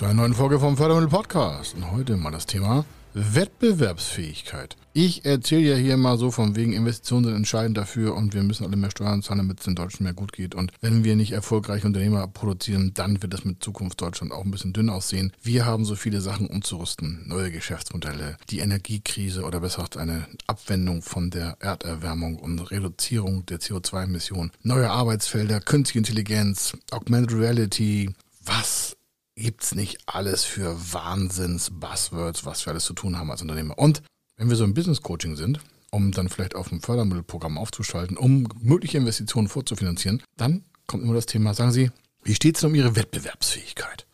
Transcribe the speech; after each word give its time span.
zu 0.00 0.06
einer 0.06 0.14
neuen 0.14 0.32
Folge 0.32 0.58
vom 0.58 0.78
Fördermittel 0.78 1.10
Podcast. 1.10 1.74
Und 1.74 1.90
heute 1.90 2.16
mal 2.16 2.30
das 2.30 2.46
Thema 2.46 2.86
Wettbewerbsfähigkeit. 3.12 4.78
Ich 4.94 5.26
erzähle 5.26 5.72
ja 5.72 5.76
hier 5.76 5.98
mal 5.98 6.16
so 6.16 6.30
von 6.30 6.56
wegen 6.56 6.72
Investitionen 6.72 7.24
sind 7.26 7.36
entscheidend 7.36 7.76
dafür 7.76 8.14
und 8.14 8.32
wir 8.32 8.42
müssen 8.42 8.64
alle 8.64 8.78
mehr 8.78 8.90
Steuern 8.90 9.20
zahlen, 9.20 9.40
damit 9.40 9.58
es 9.58 9.66
den 9.66 9.74
Deutschen 9.74 10.04
mehr 10.04 10.14
gut 10.14 10.32
geht. 10.32 10.54
Und 10.54 10.72
wenn 10.80 11.04
wir 11.04 11.16
nicht 11.16 11.32
erfolgreiche 11.32 11.86
Unternehmer 11.86 12.26
produzieren, 12.28 12.92
dann 12.94 13.22
wird 13.22 13.34
es 13.34 13.44
mit 13.44 13.62
Zukunft 13.62 14.00
Deutschland 14.00 14.32
auch 14.32 14.42
ein 14.42 14.50
bisschen 14.50 14.72
dünn 14.72 14.88
aussehen. 14.88 15.34
Wir 15.42 15.66
haben 15.66 15.84
so 15.84 15.96
viele 15.96 16.22
Sachen 16.22 16.46
umzurüsten. 16.46 17.24
Neue 17.26 17.50
Geschäftsmodelle, 17.50 18.38
die 18.48 18.60
Energiekrise 18.60 19.42
oder 19.42 19.60
besser 19.60 19.82
gesagt 19.82 19.98
eine 19.98 20.26
Abwendung 20.46 21.02
von 21.02 21.28
der 21.28 21.58
Erderwärmung 21.60 22.36
und 22.36 22.58
Reduzierung 22.70 23.44
der 23.44 23.60
CO2-Emissionen. 23.60 24.50
Neue 24.62 24.88
Arbeitsfelder, 24.88 25.60
künstliche 25.60 25.98
Intelligenz, 25.98 26.74
Augmented 26.90 27.38
Reality. 27.38 28.14
Was 28.42 28.96
gibt's 29.40 29.74
nicht 29.74 29.98
alles 30.06 30.44
für 30.44 30.76
Wahnsinns-Buzzwords, 30.92 32.44
was 32.44 32.64
wir 32.66 32.70
alles 32.70 32.84
zu 32.84 32.94
tun 32.94 33.18
haben 33.18 33.30
als 33.30 33.42
Unternehmer. 33.42 33.78
Und 33.78 34.02
wenn 34.36 34.48
wir 34.48 34.56
so 34.56 34.64
im 34.64 34.74
Business 34.74 35.02
Coaching 35.02 35.36
sind, 35.36 35.60
um 35.90 36.12
dann 36.12 36.28
vielleicht 36.28 36.54
auf 36.54 36.70
ein 36.70 36.80
Fördermittelprogramm 36.80 37.58
aufzuschalten, 37.58 38.16
um 38.16 38.48
mögliche 38.60 38.98
Investitionen 38.98 39.48
vorzufinanzieren, 39.48 40.22
dann 40.36 40.64
kommt 40.86 41.02
immer 41.02 41.14
das 41.14 41.26
Thema, 41.26 41.54
sagen 41.54 41.72
Sie, 41.72 41.90
wie 42.22 42.34
steht 42.34 42.56
es 42.56 42.64
um 42.64 42.74
Ihre 42.74 42.96
Wettbewerbsfähigkeit? 42.96 44.06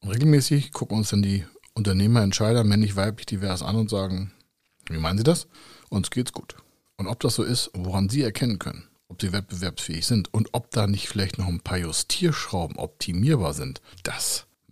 Und 0.00 0.10
regelmäßig 0.10 0.72
gucken 0.72 0.98
uns 0.98 1.10
dann 1.10 1.22
die 1.22 1.44
Unternehmer, 1.74 2.22
Entscheider, 2.22 2.64
männlich, 2.64 2.96
weiblich, 2.96 3.26
divers 3.26 3.62
an 3.62 3.76
und 3.76 3.90
sagen, 3.90 4.32
wie 4.88 4.98
meinen 4.98 5.18
Sie 5.18 5.24
das? 5.24 5.48
Uns 5.88 6.10
geht's 6.10 6.32
gut. 6.32 6.54
Und 6.96 7.08
ob 7.08 7.20
das 7.20 7.34
so 7.34 7.42
ist, 7.42 7.70
woran 7.74 8.08
Sie 8.08 8.22
erkennen 8.22 8.58
können, 8.58 8.84
ob 9.08 9.20
sie 9.20 9.32
wettbewerbsfähig 9.32 10.06
sind 10.06 10.32
und 10.32 10.48
ob 10.52 10.70
da 10.70 10.86
nicht 10.86 11.08
vielleicht 11.08 11.38
noch 11.38 11.48
ein 11.48 11.60
paar 11.60 11.78
Justierschrauben 11.78 12.76
optimierbar 12.76 13.54
sind, 13.54 13.80
das 14.02 14.45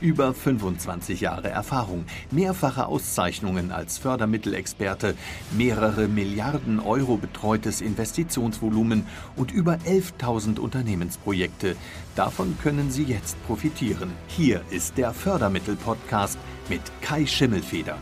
Über 0.00 0.32
25 0.32 1.20
Jahre 1.20 1.48
Erfahrung, 1.48 2.04
mehrfache 2.30 2.86
Auszeichnungen 2.86 3.72
als 3.72 3.98
Fördermittelexperte, 3.98 5.14
mehrere 5.56 6.06
Milliarden 6.06 6.78
Euro 6.78 7.16
betreutes 7.16 7.80
Investitionsvolumen 7.80 9.06
und 9.34 9.50
über 9.50 9.74
11.000 9.86 10.60
Unternehmensprojekte. 10.60 11.74
Davon 12.14 12.56
können 12.62 12.92
Sie 12.92 13.02
jetzt 13.02 13.36
profitieren. 13.46 14.12
Hier 14.28 14.62
ist 14.70 14.96
der 14.98 15.12
Fördermittel-Podcast 15.12 16.38
mit 16.68 16.82
Kai 17.00 17.26
Schimmelfeder. 17.26 17.98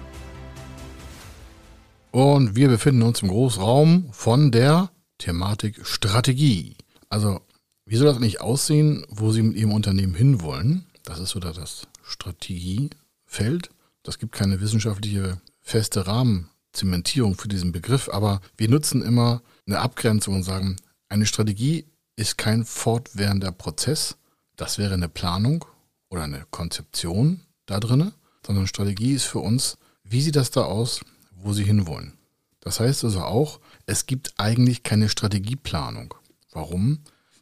Und 2.10 2.56
wir 2.56 2.68
befinden 2.68 3.02
uns 3.02 3.22
im 3.22 3.28
Großraum 3.28 4.08
von 4.10 4.50
der 4.50 4.90
Thematik 5.18 5.86
Strategie. 5.86 6.76
Also, 7.08 7.40
wie 7.86 7.96
soll 7.96 8.06
das 8.06 8.16
eigentlich 8.16 8.40
aussehen, 8.40 9.04
wo 9.08 9.32
Sie 9.32 9.42
mit 9.42 9.56
Ihrem 9.56 9.72
Unternehmen 9.72 10.14
hinwollen? 10.14 10.85
Das 11.06 11.20
ist 11.20 11.30
so 11.30 11.40
das 11.40 11.86
Strategiefeld. 12.02 13.70
Das 14.02 14.18
gibt 14.18 14.32
keine 14.32 14.60
wissenschaftliche 14.60 15.40
feste 15.62 16.06
Rahmenzementierung 16.06 17.36
für 17.36 17.46
diesen 17.46 17.70
Begriff, 17.70 18.08
aber 18.08 18.40
wir 18.56 18.68
nutzen 18.68 19.02
immer 19.02 19.40
eine 19.66 19.78
Abgrenzung 19.78 20.34
und 20.34 20.42
sagen, 20.42 20.76
eine 21.08 21.24
Strategie 21.24 21.86
ist 22.16 22.38
kein 22.38 22.64
fortwährender 22.64 23.52
Prozess. 23.52 24.16
Das 24.56 24.78
wäre 24.78 24.94
eine 24.94 25.08
Planung 25.08 25.64
oder 26.08 26.24
eine 26.24 26.44
Konzeption 26.50 27.40
da 27.66 27.78
drinne, 27.78 28.12
sondern 28.44 28.66
Strategie 28.66 29.12
ist 29.12 29.24
für 29.24 29.38
uns, 29.38 29.78
wie 30.02 30.20
sieht 30.20 30.36
das 30.36 30.50
da 30.50 30.64
aus, 30.64 31.00
wo 31.30 31.52
Sie 31.52 31.64
hinwollen. 31.64 32.14
Das 32.58 32.80
heißt 32.80 33.04
also 33.04 33.20
auch, 33.20 33.60
es 33.86 34.06
gibt 34.06 34.34
eigentlich 34.38 34.82
keine 34.82 35.08
Strategieplanung. 35.08 36.14
Warum? 36.50 36.98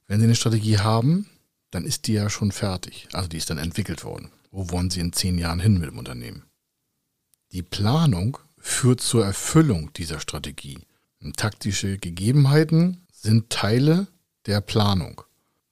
Wenn 0.06 0.20
Sie 0.20 0.26
eine 0.26 0.36
Strategie 0.36 0.80
haben, 0.80 1.30
dann 1.74 1.84
ist 1.84 2.06
die 2.06 2.12
ja 2.12 2.30
schon 2.30 2.52
fertig. 2.52 3.08
Also 3.12 3.28
die 3.28 3.36
ist 3.36 3.50
dann 3.50 3.58
entwickelt 3.58 4.04
worden. 4.04 4.30
Wo 4.50 4.70
wollen 4.70 4.90
Sie 4.90 5.00
in 5.00 5.12
zehn 5.12 5.38
Jahren 5.38 5.60
hin 5.60 5.78
mit 5.78 5.90
dem 5.90 5.98
Unternehmen? 5.98 6.44
Die 7.52 7.62
Planung 7.62 8.38
führt 8.58 9.00
zur 9.00 9.24
Erfüllung 9.24 9.92
dieser 9.92 10.20
Strategie. 10.20 10.78
Und 11.20 11.36
taktische 11.36 11.98
Gegebenheiten 11.98 13.06
sind 13.12 13.50
Teile 13.50 14.06
der 14.46 14.60
Planung. 14.60 15.22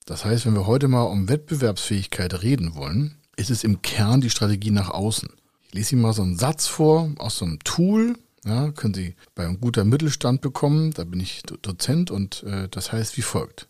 Das 0.07 0.25
heißt, 0.25 0.47
wenn 0.47 0.55
wir 0.55 0.67
heute 0.67 0.89
mal 0.89 1.03
um 1.03 1.29
Wettbewerbsfähigkeit 1.29 2.43
reden 2.43 2.75
wollen, 2.75 3.19
ist 3.37 3.51
es 3.51 3.63
im 3.63 3.83
Kern 3.83 4.21
die 4.21 4.31
Strategie 4.31 4.71
nach 4.71 4.91
außen. 4.91 5.29
Ich 5.63 5.75
lese 5.75 5.95
Ihnen 5.95 6.03
mal 6.03 6.13
so 6.13 6.23
einen 6.23 6.37
Satz 6.37 6.67
vor 6.67 7.13
aus 7.19 7.39
so 7.39 7.45
einem 7.45 7.61
Tool. 7.61 8.19
Ja, 8.45 8.73
können 8.73 8.95
Sie 8.95 9.15
bei 9.35 9.45
einem 9.47 9.61
guter 9.61 9.85
Mittelstand 9.85 10.41
bekommen. 10.41 10.93
Da 10.93 11.05
bin 11.05 11.21
ich 11.21 11.43
Dozent 11.43 12.11
und 12.11 12.43
äh, 12.43 12.69
das 12.69 12.91
heißt 12.91 13.17
wie 13.17 13.23
folgt. 13.23 13.69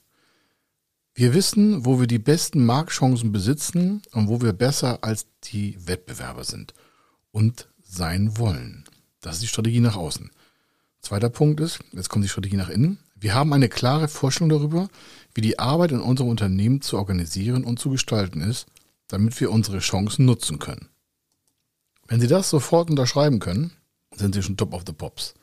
Wir 1.15 1.35
wissen, 1.35 1.85
wo 1.85 2.01
wir 2.01 2.07
die 2.07 2.19
besten 2.19 2.65
Marktchancen 2.65 3.33
besitzen 3.33 4.01
und 4.13 4.29
wo 4.29 4.41
wir 4.41 4.55
besser 4.55 5.05
als 5.05 5.27
die 5.45 5.77
Wettbewerber 5.87 6.45
sind 6.45 6.73
und 7.33 7.69
sein 7.83 8.39
wollen. 8.39 8.85
Das 9.21 9.35
ist 9.35 9.43
die 9.43 9.49
Strategie 9.49 9.81
nach 9.81 9.97
außen. 9.97 10.31
Zweiter 11.03 11.29
Punkt 11.29 11.61
ist, 11.61 11.81
jetzt 11.93 12.09
kommt 12.09 12.25
die 12.25 12.31
Strategie 12.31 12.57
nach 12.57 12.71
innen. 12.71 12.99
Wir 13.15 13.35
haben 13.35 13.53
eine 13.53 13.69
klare 13.69 14.09
Vorstellung 14.09 14.49
darüber, 14.49 14.89
wie 15.35 15.43
die 15.43 15.59
Arbeit 15.59 15.93
in 15.93 16.01
unserem 16.01 16.31
Unternehmen 16.31 16.81
zu 16.81 16.97
organisieren 16.97 17.65
und 17.65 17.79
zu 17.79 17.91
gestalten 17.91 18.41
ist, 18.41 18.67
damit 19.09 19.39
wir 19.39 19.51
unsere 19.51 19.81
Chancen 19.81 20.25
nutzen 20.25 20.59
können. 20.59 20.89
Wenn 22.09 22.21
Sie 22.21 22.27
das 22.27 22.49
sofort 22.49 22.89
unterschreiben 22.89 23.39
können, 23.39 23.73
sind 24.15 24.35
Sie 24.35 24.43
schon 24.43 24.57
top 24.57 24.73
of 24.73 24.85
the 24.87 24.93
pops. 24.93 25.35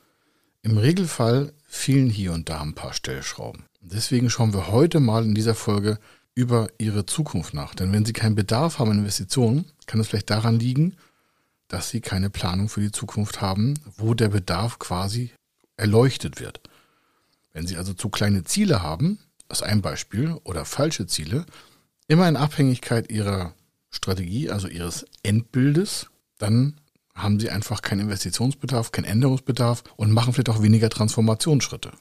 Im 0.62 0.78
Regelfall 0.78 1.52
fehlen 1.66 2.10
hier 2.10 2.32
und 2.32 2.48
da 2.48 2.60
ein 2.60 2.74
paar 2.74 2.92
Stellschrauben. 2.92 3.64
Deswegen 3.80 4.28
schauen 4.28 4.52
wir 4.52 4.68
heute 4.68 5.00
mal 5.00 5.24
in 5.24 5.34
dieser 5.34 5.54
Folge 5.54 5.98
über 6.34 6.68
Ihre 6.78 7.06
Zukunft 7.06 7.54
nach. 7.54 7.74
Denn 7.74 7.92
wenn 7.92 8.04
Sie 8.04 8.12
keinen 8.12 8.34
Bedarf 8.34 8.78
haben 8.78 8.90
an 8.90 8.98
Investitionen, 8.98 9.64
kann 9.86 10.00
es 10.00 10.08
vielleicht 10.08 10.30
daran 10.30 10.58
liegen, 10.58 10.96
dass 11.68 11.88
Sie 11.88 12.00
keine 12.00 12.30
Planung 12.30 12.68
für 12.68 12.80
die 12.80 12.92
Zukunft 12.92 13.40
haben, 13.40 13.74
wo 13.96 14.14
der 14.14 14.28
Bedarf 14.28 14.78
quasi 14.78 15.30
erleuchtet 15.76 16.40
wird. 16.40 16.60
Wenn 17.52 17.66
Sie 17.66 17.76
also 17.76 17.94
zu 17.94 18.10
kleine 18.10 18.44
Ziele 18.44 18.82
haben, 18.82 19.18
ist 19.48 19.62
ein 19.62 19.82
Beispiel, 19.82 20.38
oder 20.44 20.64
falsche 20.64 21.06
Ziele, 21.06 21.46
immer 22.06 22.28
in 22.28 22.36
Abhängigkeit 22.36 23.10
Ihrer 23.10 23.54
Strategie, 23.90 24.50
also 24.50 24.68
Ihres 24.68 25.06
Endbildes, 25.22 26.06
dann 26.38 26.80
haben 27.14 27.40
Sie 27.40 27.50
einfach 27.50 27.82
keinen 27.82 28.02
Investitionsbedarf, 28.02 28.92
keinen 28.92 29.04
Änderungsbedarf 29.04 29.84
und 29.96 30.12
machen 30.12 30.32
vielleicht 30.32 30.50
auch 30.50 30.62
weniger 30.62 30.90
Transformationsschritte. 30.90 31.92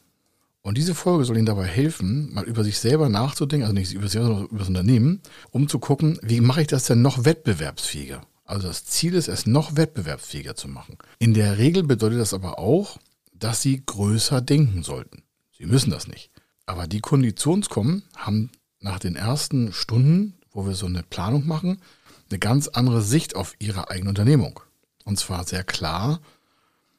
Und 0.69 0.77
diese 0.77 0.93
Folge 0.93 1.25
soll 1.25 1.37
Ihnen 1.37 1.47
dabei 1.47 1.65
helfen, 1.65 2.31
mal 2.31 2.43
über 2.43 2.63
sich 2.63 2.77
selber 2.77 3.09
nachzudenken, 3.09 3.63
also 3.63 3.73
nicht 3.73 3.91
über 3.91 4.07
sich, 4.07 4.21
sondern 4.21 4.45
über 4.45 4.59
das 4.59 4.67
Unternehmen, 4.67 5.19
um 5.49 5.67
zu 5.67 5.79
gucken, 5.79 6.19
wie 6.21 6.41
mache 6.41 6.61
ich 6.61 6.67
das 6.67 6.83
denn 6.83 7.01
noch 7.01 7.25
wettbewerbsfähiger? 7.25 8.21
Also 8.45 8.67
das 8.67 8.85
Ziel 8.85 9.15
ist 9.15 9.29
es, 9.29 9.47
noch 9.47 9.77
wettbewerbsfähiger 9.77 10.55
zu 10.55 10.67
machen. 10.67 10.99
In 11.17 11.33
der 11.33 11.57
Regel 11.57 11.81
bedeutet 11.81 12.19
das 12.19 12.35
aber 12.35 12.59
auch, 12.59 12.99
dass 13.33 13.63
Sie 13.63 13.81
größer 13.83 14.41
denken 14.41 14.83
sollten. 14.83 15.23
Sie 15.57 15.65
müssen 15.65 15.89
das 15.89 16.07
nicht. 16.07 16.29
Aber 16.67 16.85
die 16.85 17.01
Konditionskommen 17.01 18.03
haben 18.15 18.51
nach 18.79 18.99
den 18.99 19.15
ersten 19.15 19.73
Stunden, 19.73 20.37
wo 20.51 20.67
wir 20.67 20.75
so 20.75 20.85
eine 20.85 21.01
Planung 21.01 21.47
machen, 21.47 21.81
eine 22.29 22.37
ganz 22.37 22.67
andere 22.67 23.01
Sicht 23.01 23.35
auf 23.35 23.55
Ihre 23.57 23.89
eigene 23.89 24.09
Unternehmung. 24.09 24.59
Und 25.03 25.17
zwar 25.17 25.47
sehr 25.47 25.63
klar, 25.63 26.21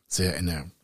sehr 0.08 0.36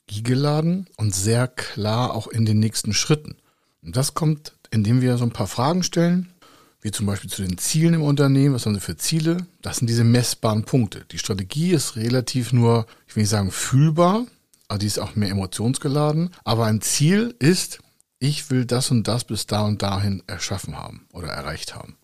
energetisch 0.06 0.16
energiegeladen 0.16 0.86
und 0.96 1.14
sehr 1.14 1.48
klar 1.48 2.14
auch 2.14 2.26
in 2.26 2.44
den 2.44 2.58
nächsten 2.58 2.92
Schritten. 2.92 3.36
Und 3.82 3.96
das 3.96 4.14
kommt, 4.14 4.52
indem 4.70 5.00
wir 5.00 5.16
so 5.16 5.24
ein 5.24 5.32
paar 5.32 5.46
Fragen 5.46 5.82
stellen, 5.82 6.32
wie 6.80 6.90
zum 6.90 7.06
Beispiel 7.06 7.30
zu 7.30 7.42
den 7.42 7.58
Zielen 7.58 7.94
im 7.94 8.02
Unternehmen, 8.02 8.54
was 8.54 8.66
haben 8.66 8.74
Sie 8.74 8.80
für 8.80 8.96
Ziele? 8.96 9.46
Das 9.62 9.78
sind 9.78 9.88
diese 9.88 10.04
messbaren 10.04 10.64
Punkte. 10.64 11.04
Die 11.10 11.18
Strategie 11.18 11.72
ist 11.72 11.96
relativ 11.96 12.52
nur, 12.52 12.86
ich 13.08 13.16
will 13.16 13.22
nicht 13.22 13.30
sagen 13.30 13.50
fühlbar, 13.50 14.26
aber 14.68 14.78
die 14.78 14.86
ist 14.86 14.98
auch 14.98 15.16
mehr 15.16 15.30
emotionsgeladen. 15.30 16.30
Aber 16.44 16.66
ein 16.66 16.80
Ziel 16.80 17.34
ist, 17.38 17.80
ich 18.18 18.50
will 18.50 18.64
das 18.64 18.90
und 18.90 19.08
das 19.08 19.24
bis 19.24 19.46
da 19.46 19.62
und 19.62 19.82
dahin 19.82 20.22
erschaffen 20.26 20.76
haben 20.76 21.06
oder 21.12 21.28
erreicht 21.28 21.74
haben. 21.74 21.96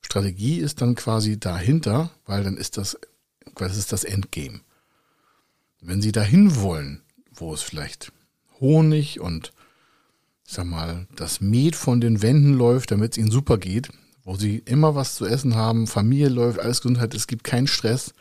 Strategie 0.00 0.58
ist 0.58 0.80
dann 0.80 0.94
quasi 0.94 1.38
dahinter, 1.38 2.10
weil 2.26 2.44
dann 2.44 2.56
ist 2.56 2.76
das, 2.76 2.98
das 3.54 3.76
ist 3.76 3.92
das 3.92 4.04
Endgame. 4.04 4.60
Wenn 5.80 6.02
Sie 6.02 6.12
dahin 6.12 6.56
wollen, 6.56 7.02
wo 7.32 7.54
es 7.54 7.62
vielleicht 7.62 8.12
Honig 8.60 9.20
und 9.20 9.52
ich 10.46 10.54
sag 10.54 10.64
mal, 10.64 11.06
das 11.14 11.40
Met 11.40 11.76
von 11.76 12.00
den 12.00 12.22
Wänden 12.22 12.54
läuft, 12.54 12.90
damit 12.90 13.12
es 13.12 13.18
Ihnen 13.18 13.30
super 13.30 13.58
geht, 13.58 13.90
wo 14.24 14.36
Sie 14.36 14.58
immer 14.64 14.94
was 14.94 15.14
zu 15.14 15.26
essen 15.26 15.54
haben, 15.54 15.86
Familie 15.86 16.30
läuft, 16.30 16.58
alles 16.58 16.80
Gesundheit, 16.80 17.14
es 17.14 17.26
gibt 17.26 17.44
keinen 17.44 17.66
Stress. 17.66 18.12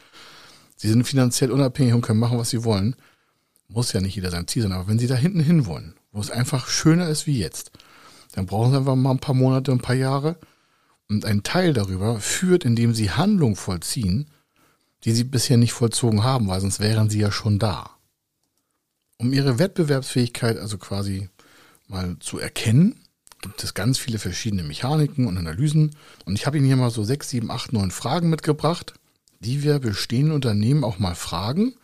Sie 0.76 0.90
sind 0.90 1.06
finanziell 1.06 1.52
unabhängig 1.52 1.94
und 1.94 2.02
können 2.02 2.20
machen, 2.20 2.38
was 2.38 2.50
Sie 2.50 2.64
wollen. 2.64 2.96
Muss 3.70 3.94
ja 3.94 4.02
nicht 4.02 4.16
jeder 4.16 4.30
sein 4.30 4.48
Ziel 4.48 4.64
sein, 4.64 4.72
aber 4.72 4.88
wenn 4.88 5.00
Sie 5.00 5.08
da 5.08 5.16
hinten 5.16 5.40
hin 5.40 5.66
wollen, 5.66 5.96
wo 6.12 6.20
es 6.20 6.32
einfach 6.32 6.68
schöner 6.68 7.10
ist 7.10 7.28
wie 7.28 7.40
jetzt, 7.40 7.72
dann 8.34 8.46
brauchen 8.46 8.72
Sie 8.72 8.78
einfach 8.78 8.96
mal 8.96 9.12
ein 9.12 9.20
paar 9.20 9.36
Monate, 9.36 9.72
ein 9.72 9.80
paar 9.80 9.96
Jahre. 9.96 10.38
Und 11.10 11.26
ein 11.26 11.44
Teil 11.44 11.74
darüber 11.74 12.20
führt, 12.20 12.66
indem 12.66 12.94
Sie 12.94 13.12
Handlungen 13.12 13.56
vollziehen, 13.56 14.28
die 15.04 15.12
Sie 15.12 15.24
bisher 15.24 15.58
nicht 15.58 15.74
vollzogen 15.74 16.24
haben, 16.24 16.48
weil 16.48 16.62
sonst 16.62 16.80
wären 16.80 17.10
Sie 17.10 17.20
ja 17.20 17.32
schon 17.32 17.60
da. 17.60 17.92
Um 19.18 19.34
Ihre 19.34 19.60
Wettbewerbsfähigkeit 19.60 20.58
also 20.58 20.78
quasi 20.78 21.30
mal 21.88 22.18
zu 22.20 22.40
erkennen, 22.40 23.00
gibt 23.42 23.64
es 23.64 23.74
ganz 23.74 23.98
viele 23.98 24.20
verschiedene 24.20 24.64
Mechaniken 24.64 25.28
und 25.28 25.38
Analysen. 25.38 25.96
Und 26.26 26.36
ich 26.36 26.46
habe 26.46 26.58
Ihnen 26.58 26.66
hier 26.66 26.76
mal 26.76 26.92
so 26.92 27.04
sechs, 27.04 27.30
sieben, 27.30 27.52
acht, 27.52 27.74
neun 27.74 27.92
Fragen 27.92 28.30
mitgebracht, 28.30 28.94
die 29.40 29.64
wir 29.64 29.80
bestehenden 29.80 30.34
Unternehmen 30.34 30.84
auch 30.84 31.00
mal 31.00 31.16
fragen, 31.16 31.76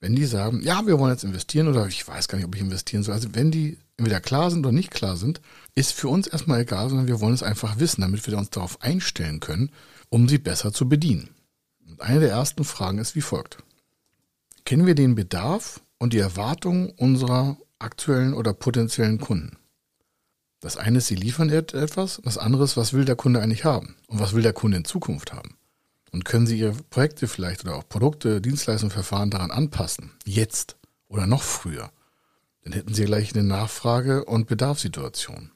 wenn 0.00 0.16
die 0.16 0.24
sagen, 0.24 0.62
ja, 0.62 0.86
wir 0.86 0.98
wollen 0.98 1.12
jetzt 1.12 1.24
investieren 1.24 1.68
oder 1.68 1.86
ich 1.86 2.06
weiß 2.06 2.28
gar 2.28 2.38
nicht, 2.38 2.46
ob 2.46 2.54
ich 2.54 2.62
investieren 2.62 3.02
soll. 3.02 3.14
Also 3.14 3.34
wenn 3.34 3.50
die 3.50 3.78
entweder 3.98 4.20
klar 4.20 4.50
sind 4.50 4.64
oder 4.64 4.72
nicht 4.72 4.90
klar 4.90 5.16
sind, 5.16 5.42
ist 5.74 5.92
für 5.92 6.08
uns 6.08 6.26
erstmal 6.26 6.60
egal, 6.60 6.88
sondern 6.88 7.06
wir 7.06 7.20
wollen 7.20 7.34
es 7.34 7.42
einfach 7.42 7.78
wissen, 7.78 8.00
damit 8.00 8.26
wir 8.26 8.38
uns 8.38 8.48
darauf 8.48 8.80
einstellen 8.80 9.40
können, 9.40 9.70
um 10.08 10.26
sie 10.28 10.38
besser 10.38 10.72
zu 10.72 10.88
bedienen. 10.88 11.28
Und 11.90 12.00
eine 12.00 12.20
der 12.20 12.30
ersten 12.30 12.64
Fragen 12.64 12.98
ist 12.98 13.14
wie 13.14 13.20
folgt. 13.20 13.58
Kennen 14.64 14.86
wir 14.86 14.94
den 14.94 15.14
Bedarf 15.14 15.80
und 15.98 16.12
die 16.12 16.18
Erwartungen 16.18 16.90
unserer 16.90 17.58
aktuellen 17.78 18.34
oder 18.34 18.52
potenziellen 18.54 19.18
Kunden? 19.18 19.56
Das 20.60 20.76
eine 20.76 20.98
ist, 20.98 21.06
sie 21.06 21.14
liefern 21.14 21.48
etwas, 21.48 22.20
das 22.22 22.38
andere 22.38 22.64
ist, 22.64 22.76
was 22.76 22.92
will 22.92 23.04
der 23.04 23.16
Kunde 23.16 23.40
eigentlich 23.40 23.64
haben 23.64 23.96
und 24.08 24.20
was 24.20 24.34
will 24.34 24.42
der 24.42 24.52
Kunde 24.52 24.76
in 24.76 24.84
Zukunft 24.84 25.32
haben? 25.32 25.56
Und 26.12 26.24
können 26.24 26.46
Sie 26.46 26.58
Ihre 26.58 26.72
Projekte 26.72 27.28
vielleicht 27.28 27.64
oder 27.64 27.76
auch 27.76 27.88
Produkte, 27.88 28.40
Dienstleistungen, 28.40 28.90
Verfahren 28.90 29.30
daran 29.30 29.50
anpassen? 29.50 30.10
Jetzt 30.24 30.76
oder 31.08 31.26
noch 31.26 31.42
früher? 31.42 31.90
Dann 32.62 32.72
hätten 32.72 32.94
Sie 32.94 33.04
gleich 33.04 33.34
eine 33.34 33.44
Nachfrage- 33.44 34.24
und 34.24 34.46
Bedarfssituation. 34.46 35.52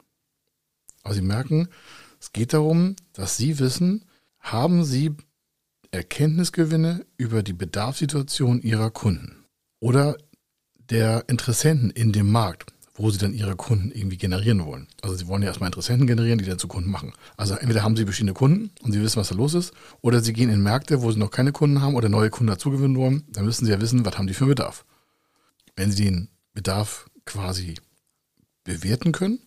Aber 1.02 1.14
Sie 1.14 1.22
merken, 1.22 1.68
es 2.20 2.32
geht 2.32 2.52
darum, 2.54 2.96
dass 3.12 3.36
Sie 3.36 3.58
wissen, 3.58 4.04
haben 4.38 4.84
Sie 4.84 5.16
Erkenntnisgewinne 5.94 7.06
über 7.16 7.42
die 7.42 7.52
Bedarfssituation 7.52 8.60
Ihrer 8.62 8.90
Kunden 8.90 9.44
oder 9.80 10.16
der 10.90 11.24
Interessenten 11.28 11.90
in 11.90 12.12
dem 12.12 12.30
Markt 12.30 12.74
wo 12.96 13.10
sie 13.10 13.18
dann 13.18 13.34
ihre 13.34 13.56
Kunden 13.56 13.90
irgendwie 13.90 14.16
generieren 14.16 14.64
wollen. 14.64 14.86
Also 15.02 15.16
sie 15.16 15.26
wollen 15.26 15.42
ja 15.42 15.48
erstmal 15.48 15.68
Interessenten 15.68 16.06
generieren, 16.06 16.38
die 16.38 16.44
dann 16.44 16.60
zu 16.60 16.68
Kunden 16.68 16.90
machen. 16.90 17.12
Also 17.36 17.54
entweder 17.54 17.82
haben 17.82 17.96
sie 17.96 18.04
bestehende 18.04 18.34
Kunden 18.34 18.70
und 18.82 18.92
sie 18.92 19.02
wissen, 19.02 19.16
was 19.16 19.28
da 19.28 19.34
los 19.34 19.54
ist, 19.54 19.74
oder 20.00 20.20
sie 20.20 20.32
gehen 20.32 20.48
in 20.48 20.62
Märkte, 20.62 21.02
wo 21.02 21.10
sie 21.10 21.18
noch 21.18 21.30
keine 21.30 21.50
Kunden 21.50 21.82
haben 21.82 21.96
oder 21.96 22.08
neue 22.08 22.30
Kunden 22.30 22.50
dazugewinnen 22.50 22.96
wollen. 22.96 23.24
Dann 23.28 23.44
müssen 23.44 23.64
sie 23.64 23.72
ja 23.72 23.80
wissen, 23.80 24.04
was 24.04 24.16
haben 24.16 24.28
die 24.28 24.34
für 24.34 24.46
Bedarf. 24.46 24.84
Wenn 25.74 25.90
sie 25.90 26.04
den 26.04 26.28
Bedarf 26.52 27.10
quasi 27.24 27.74
bewerten 28.62 29.10
können, 29.10 29.40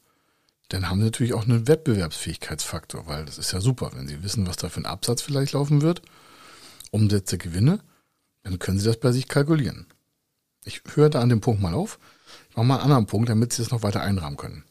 dann 0.68 0.90
haben 0.90 1.00
sie 1.00 1.06
natürlich 1.06 1.34
auch 1.34 1.44
einen 1.44 1.70
Wettbewerbsfähigkeitsfaktor, 1.70 3.08
weil 3.08 3.24
das 3.24 3.38
ist 3.38 3.54
ja 3.54 3.62
super, 3.62 3.92
wenn 3.96 4.10
sie 4.10 4.22
wissen, 4.24 4.46
was 4.46 4.58
da 4.58 4.68
für 4.68 4.82
ein 4.82 4.86
Absatz 4.86 5.22
vielleicht 5.22 5.54
laufen 5.54 5.82
wird, 5.82 6.02
Umsätze, 6.92 7.38
Gewinne, 7.38 7.80
dann 8.44 8.60
können 8.60 8.80
sie 8.80 8.86
das 8.86 9.00
bei 9.00 9.12
sich 9.12 9.28
kalkulieren. 9.28 9.88
Ich 10.64 10.82
höre 10.94 11.10
da 11.10 11.22
an 11.22 11.30
dem 11.30 11.42
Punkt 11.42 11.62
mal 11.62 11.74
auf. 11.74 12.00
Nochmal 12.56 12.78
einen 12.78 12.86
anderen 12.86 13.06
Punkt, 13.06 13.30
damit 13.30 13.54
Sie 13.54 13.62
es 13.62 13.72
noch 13.72 13.84
weiter 13.84 14.02
einrahmen 14.02 14.38
können. 14.38 14.64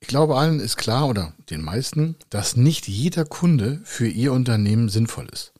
Ich 0.00 0.08
glaube, 0.08 0.36
allen 0.36 0.60
ist 0.60 0.76
klar 0.76 1.08
oder 1.08 1.32
den 1.50 1.62
meisten, 1.62 2.16
dass 2.30 2.56
nicht 2.56 2.86
jeder 2.86 3.24
Kunde 3.24 3.80
für 3.84 4.06
Ihr 4.06 4.32
Unternehmen 4.32 4.88
sinnvoll 4.88 5.28
ist. 5.32 5.52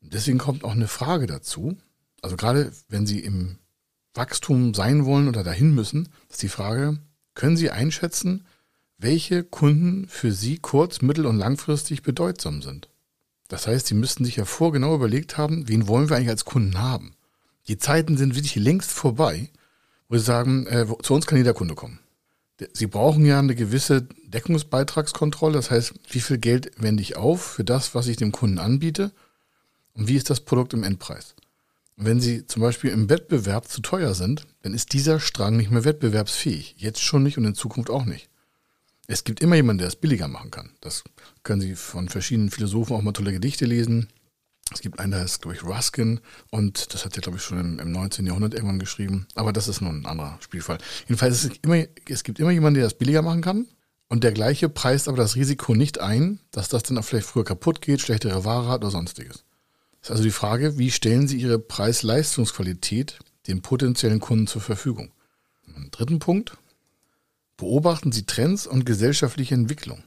Deswegen 0.00 0.38
kommt 0.38 0.64
auch 0.64 0.72
eine 0.72 0.88
Frage 0.88 1.26
dazu. 1.26 1.76
Also 2.22 2.36
gerade 2.36 2.72
wenn 2.88 3.06
Sie 3.06 3.20
im 3.20 3.58
Wachstum 4.14 4.74
sein 4.74 5.04
wollen 5.06 5.28
oder 5.28 5.42
dahin 5.42 5.74
müssen, 5.74 6.08
ist 6.28 6.42
die 6.42 6.48
Frage, 6.48 6.98
können 7.34 7.56
Sie 7.56 7.70
einschätzen, 7.70 8.46
welche 8.98 9.44
Kunden 9.44 10.08
für 10.08 10.32
Sie 10.32 10.58
kurz-, 10.58 11.00
mittel- 11.00 11.26
und 11.26 11.38
langfristig 11.38 12.02
bedeutsam 12.02 12.60
sind? 12.60 12.89
Das 13.50 13.66
heißt, 13.66 13.88
Sie 13.88 13.94
müssten 13.94 14.24
sich 14.24 14.36
ja 14.36 14.44
vorgenau 14.44 14.94
überlegt 14.94 15.36
haben, 15.36 15.68
wen 15.68 15.88
wollen 15.88 16.08
wir 16.08 16.16
eigentlich 16.16 16.30
als 16.30 16.44
Kunden 16.44 16.78
haben? 16.78 17.16
Die 17.66 17.78
Zeiten 17.78 18.16
sind 18.16 18.36
wirklich 18.36 18.54
längst 18.54 18.92
vorbei, 18.92 19.50
wo 20.08 20.16
sie 20.16 20.24
sagen, 20.24 20.68
äh, 20.68 20.86
zu 21.02 21.14
uns 21.14 21.26
kann 21.26 21.36
jeder 21.36 21.52
Kunde 21.52 21.74
kommen. 21.74 21.98
Sie 22.72 22.86
brauchen 22.86 23.26
ja 23.26 23.40
eine 23.40 23.56
gewisse 23.56 24.06
Deckungsbeitragskontrolle, 24.26 25.54
das 25.54 25.70
heißt, 25.70 25.94
wie 26.10 26.20
viel 26.20 26.38
Geld 26.38 26.70
wende 26.76 27.02
ich 27.02 27.16
auf 27.16 27.42
für 27.42 27.64
das, 27.64 27.94
was 27.94 28.06
ich 28.06 28.16
dem 28.16 28.30
Kunden 28.30 28.60
anbiete 28.60 29.10
und 29.94 30.06
wie 30.06 30.16
ist 30.16 30.30
das 30.30 30.40
Produkt 30.40 30.72
im 30.72 30.84
Endpreis. 30.84 31.34
Und 31.96 32.06
wenn 32.06 32.20
Sie 32.20 32.46
zum 32.46 32.62
Beispiel 32.62 32.90
im 32.90 33.10
Wettbewerb 33.10 33.66
zu 33.66 33.82
teuer 33.82 34.14
sind, 34.14 34.46
dann 34.62 34.74
ist 34.74 34.92
dieser 34.92 35.18
Strang 35.18 35.56
nicht 35.56 35.72
mehr 35.72 35.84
wettbewerbsfähig. 35.84 36.76
Jetzt 36.78 37.02
schon 37.02 37.24
nicht 37.24 37.36
und 37.36 37.46
in 37.46 37.56
Zukunft 37.56 37.90
auch 37.90 38.04
nicht. 38.04 38.29
Es 39.10 39.24
gibt 39.24 39.40
immer 39.40 39.56
jemanden, 39.56 39.78
der 39.78 39.88
es 39.88 39.96
billiger 39.96 40.28
machen 40.28 40.52
kann. 40.52 40.70
Das 40.80 41.02
können 41.42 41.60
Sie 41.60 41.74
von 41.74 42.08
verschiedenen 42.08 42.52
Philosophen 42.52 42.94
auch 42.94 43.02
mal 43.02 43.10
tolle 43.10 43.32
Gedichte 43.32 43.64
lesen. 43.64 44.06
Es 44.72 44.82
gibt 44.82 45.00
einen, 45.00 45.10
der 45.10 45.22
heißt, 45.22 45.42
glaube 45.42 45.56
ich, 45.56 45.64
Ruskin 45.64 46.20
und 46.52 46.94
das 46.94 47.04
hat 47.04 47.16
er, 47.16 47.22
glaube 47.22 47.38
ich, 47.38 47.42
schon 47.42 47.58
im, 47.58 47.78
im 47.80 47.90
19. 47.90 48.24
Jahrhundert 48.24 48.54
irgendwann 48.54 48.78
geschrieben. 48.78 49.26
Aber 49.34 49.52
das 49.52 49.66
ist 49.66 49.80
nun 49.80 50.02
ein 50.02 50.06
anderer 50.06 50.38
Spielfall. 50.40 50.78
Jedenfalls, 51.08 51.42
es, 51.42 51.50
immer, 51.62 51.84
es 52.08 52.22
gibt 52.22 52.38
immer 52.38 52.52
jemanden, 52.52 52.76
der 52.76 52.84
das 52.84 52.96
billiger 52.96 53.22
machen 53.22 53.42
kann 53.42 53.66
und 54.08 54.22
der 54.22 54.30
gleiche 54.30 54.68
preist 54.68 55.08
aber 55.08 55.16
das 55.16 55.34
Risiko 55.34 55.74
nicht 55.74 55.98
ein, 55.98 56.38
dass 56.52 56.68
das 56.68 56.84
dann 56.84 56.96
auch 56.96 57.04
vielleicht 57.04 57.26
früher 57.26 57.44
kaputt 57.44 57.80
geht, 57.80 58.00
schlechtere 58.00 58.44
Ware 58.44 58.68
hat 58.68 58.82
oder 58.82 58.92
sonstiges. 58.92 59.44
Das 60.02 60.02
ist 60.02 60.10
also 60.12 60.22
die 60.22 60.30
Frage, 60.30 60.78
wie 60.78 60.92
stellen 60.92 61.26
Sie 61.26 61.38
Ihre 61.38 61.58
Preis-Leistungsqualität 61.58 63.18
den 63.48 63.60
potenziellen 63.60 64.20
Kunden 64.20 64.46
zur 64.46 64.62
Verfügung? 64.62 65.10
Und 65.74 65.90
dritten 65.90 66.20
Punkt, 66.20 66.56
beobachten 67.60 68.10
Sie 68.10 68.24
Trends 68.24 68.66
und 68.66 68.86
gesellschaftliche 68.86 69.54
Entwicklung. 69.54 70.02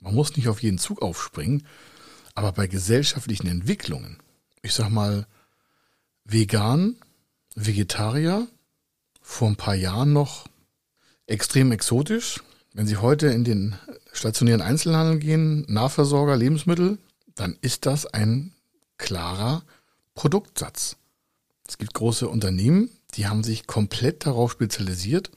Man 0.00 0.14
muss 0.14 0.36
nicht 0.36 0.48
auf 0.48 0.62
jeden 0.62 0.78
Zug 0.78 1.02
aufspringen, 1.02 1.66
aber 2.34 2.52
bei 2.52 2.68
gesellschaftlichen 2.68 3.48
Entwicklungen, 3.48 4.18
ich 4.62 4.72
sag 4.72 4.90
mal, 4.90 5.26
vegan, 6.24 6.96
Vegetarier, 7.56 8.46
vor 9.20 9.48
ein 9.48 9.56
paar 9.56 9.74
Jahren 9.74 10.12
noch 10.12 10.46
extrem 11.26 11.72
exotisch. 11.72 12.40
Wenn 12.72 12.86
Sie 12.86 12.96
heute 12.96 13.26
in 13.26 13.42
den 13.42 13.74
stationären 14.12 14.62
Einzelhandel 14.62 15.18
gehen, 15.18 15.64
Nahversorger, 15.68 16.36
Lebensmittel, 16.36 16.98
dann 17.34 17.58
ist 17.60 17.86
das 17.86 18.06
ein 18.06 18.54
klarer 18.98 19.64
Produktsatz. 20.14 20.96
Es 21.66 21.76
gibt 21.76 21.94
große 21.94 22.28
Unternehmen, 22.28 22.90
die 23.14 23.26
haben 23.26 23.42
sich 23.42 23.66
komplett 23.66 24.26
darauf 24.26 24.52
spezialisiert. 24.52 25.32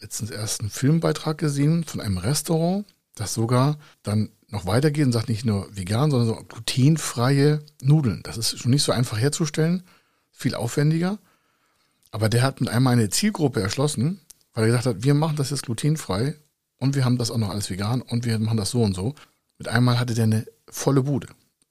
Letztens 0.00 0.30
erst 0.30 0.60
einen 0.60 0.70
Filmbeitrag 0.70 1.38
gesehen 1.38 1.84
von 1.84 2.00
einem 2.00 2.18
Restaurant, 2.18 2.86
das 3.14 3.34
sogar 3.34 3.78
dann 4.02 4.30
noch 4.48 4.66
weitergeht 4.66 5.06
und 5.06 5.12
sagt 5.12 5.28
nicht 5.28 5.44
nur 5.44 5.68
vegan, 5.76 6.10
sondern 6.10 6.28
so 6.28 6.44
glutenfreie 6.44 7.62
Nudeln. 7.82 8.20
Das 8.22 8.36
ist 8.36 8.58
schon 8.58 8.70
nicht 8.70 8.82
so 8.82 8.92
einfach 8.92 9.18
herzustellen, 9.18 9.82
viel 10.32 10.54
aufwendiger. 10.54 11.18
Aber 12.10 12.28
der 12.28 12.42
hat 12.42 12.60
mit 12.60 12.70
einmal 12.70 12.94
eine 12.94 13.10
Zielgruppe 13.10 13.60
erschlossen, 13.60 14.20
weil 14.54 14.64
er 14.64 14.68
gesagt 14.68 14.86
hat, 14.86 15.04
wir 15.04 15.14
machen 15.14 15.36
das 15.36 15.50
jetzt 15.50 15.64
glutenfrei 15.64 16.34
und 16.78 16.94
wir 16.96 17.04
haben 17.04 17.18
das 17.18 17.30
auch 17.30 17.38
noch 17.38 17.50
alles 17.50 17.70
vegan 17.70 18.02
und 18.02 18.24
wir 18.24 18.38
machen 18.38 18.56
das 18.56 18.70
so 18.70 18.82
und 18.82 18.94
so. 18.94 19.14
Mit 19.58 19.68
einmal 19.68 20.00
hatte 20.00 20.14
der 20.14 20.24
eine 20.24 20.46
volle 20.68 21.02
Bude. 21.02 21.28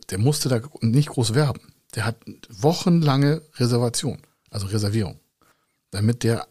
Der 0.09 0.19
musste 0.19 0.48
da 0.48 0.62
nicht 0.81 1.09
groß 1.09 1.33
werben. 1.33 1.62
Der 1.95 2.05
hat 2.05 2.17
wochenlange 2.50 3.41
Reservation, 3.55 4.19
also 4.51 4.67
Reservierung, 4.67 5.19
damit 5.91 6.24
der 6.24 6.48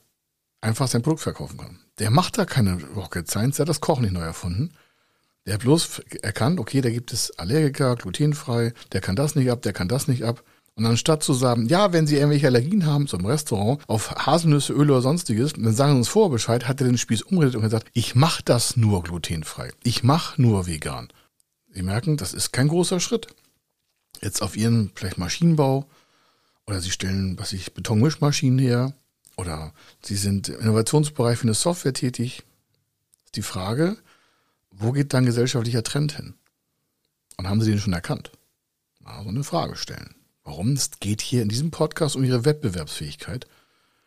einfach 0.61 0.89
sein 0.89 1.03
Produkt 1.03 1.23
verkaufen 1.23 1.59
kann. 1.59 1.79
Der 1.99 2.11
macht 2.11 2.39
da 2.39 2.45
keine 2.45 2.83
Rocket 2.95 3.31
Science, 3.31 3.57
der 3.57 3.65
hat 3.65 3.69
das 3.69 3.81
Kochen 3.81 4.03
nicht 4.03 4.15
neu 4.15 4.23
erfunden. 4.23 4.73
Der 5.47 5.55
hat 5.55 5.63
bloß 5.63 6.01
erkannt, 6.23 6.61
okay, 6.61 6.81
da 6.81 6.91
gibt 6.91 7.13
es 7.13 7.39
Allergiker, 7.39 7.97
glutenfrei, 7.97 8.73
der 8.93 9.01
kann 9.01 9.17
das 9.17 9.35
nicht 9.35 9.51
ab, 9.51 9.63
der 9.63 9.73
kann 9.73 9.89
das 9.89 10.07
nicht 10.07 10.25
ab. 10.25 10.45
Und 10.75 10.87
anstatt 10.87 11.25
zu 11.25 11.35
sagen, 11.35 11.67
ja, 11.67 11.93
wenn 11.93 12.07
Sie 12.07 12.15
irgendwelche 12.15 12.47
Allergien 12.47 12.87
haben 12.87 13.09
zum 13.09 13.27
Restaurant, 13.27 13.83
auf 13.89 14.15
Haselnüsse, 14.15 14.73
Öl 14.73 14.91
oder 14.91 15.03
sonstiges, 15.03 15.55
dann 15.55 15.75
sagen 15.75 15.95
Sie 15.95 15.99
uns 15.99 16.09
vorher 16.09 16.31
Bescheid, 16.31 16.69
hat 16.69 16.81
er 16.81 16.87
den 16.87 16.99
Spieß 16.99 17.23
umgedreht 17.23 17.57
und 17.57 17.63
gesagt, 17.63 17.89
ich 17.95 18.15
mache 18.15 18.45
das 18.45 18.77
nur 18.77 19.03
glutenfrei. 19.03 19.73
Ich 19.83 20.05
mache 20.05 20.41
nur 20.41 20.69
vegan. 20.69 21.09
Sie 21.71 21.83
merken, 21.83 22.17
das 22.17 22.33
ist 22.33 22.53
kein 22.53 22.69
großer 22.69 23.01
Schritt. 23.01 23.27
Jetzt 24.21 24.41
auf 24.41 24.57
Ihren 24.57 24.93
vielleicht 24.95 25.19
Maschinenbau 25.19 25.89
oder 26.67 26.81
Sie 26.81 26.91
stellen, 26.91 27.37
was 27.41 27.53
ich, 27.53 27.75
Betonmischmaschinen 27.75 28.61
her 28.61 28.93
oder 29.39 29.73
Sie 30.03 30.17
sind 30.17 30.49
im 30.49 30.61
Innovationsbereich 30.61 31.39
für 31.39 31.45
eine 31.45 31.55
Software 31.55 31.95
tätig. 31.95 32.43
Ist 33.25 33.37
die 33.37 33.43
Frage, 33.43 33.97
wo 34.71 34.93
geht 34.93 35.15
dann 35.15 35.25
gesellschaftlicher 35.27 35.85
Trend 35.85 36.17
hin? 36.17 36.35
Und 37.37 37.49
haben 37.49 37.63
Sie 37.63 37.71
den 37.71 37.81
schon 37.81 37.93
erkannt? 37.93 38.33
Also 39.05 39.29
eine 39.29 39.45
Frage 39.45 39.77
stellen. 39.77 40.17
Warum? 40.43 40.73
Es 40.73 40.91
geht 40.99 41.23
hier 41.23 41.43
in 41.43 41.49
diesem 41.49 41.71
Podcast 41.71 42.17
um 42.17 42.25
Ihre 42.25 42.45
Wettbewerbsfähigkeit. 42.45 43.47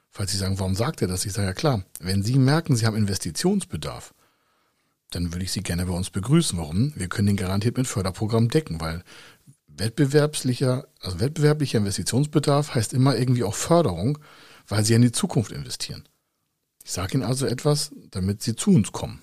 Falls 0.09 0.31
Sie 0.31 0.37
sagen, 0.37 0.59
warum 0.59 0.75
sagt 0.75 1.01
er 1.01 1.07
das? 1.07 1.25
Ich 1.25 1.31
sage 1.31 1.47
ja 1.47 1.53
klar, 1.53 1.85
wenn 1.99 2.23
Sie 2.23 2.37
merken, 2.37 2.75
Sie 2.75 2.85
haben 2.85 2.97
Investitionsbedarf, 2.97 4.13
dann 5.11 5.31
würde 5.33 5.45
ich 5.45 5.53
Sie 5.53 5.61
gerne 5.61 5.85
bei 5.85 5.93
uns 5.93 6.09
begrüßen. 6.09 6.59
Warum? 6.59 6.93
Wir 6.95 7.07
können 7.07 7.27
den 7.27 7.37
garantiert 7.37 7.77
mit 7.77 7.87
Förderprogramm 7.87 8.49
decken, 8.49 8.81
weil 8.81 9.03
wettbewerblicher, 9.67 10.87
also 10.99 11.21
wettbewerblicher 11.21 11.77
Investitionsbedarf 11.77 12.75
heißt 12.75 12.91
immer 12.91 13.15
irgendwie 13.15 13.45
auch 13.45 13.55
Förderung, 13.55 14.17
weil 14.71 14.85
Sie 14.85 14.93
in 14.93 15.01
die 15.01 15.11
Zukunft 15.11 15.51
investieren. 15.51 16.07
Ich 16.83 16.91
sage 16.91 17.15
Ihnen 17.15 17.23
also 17.23 17.45
etwas, 17.45 17.91
damit 18.09 18.41
Sie 18.41 18.55
zu 18.55 18.71
uns 18.71 18.91
kommen. 18.91 19.21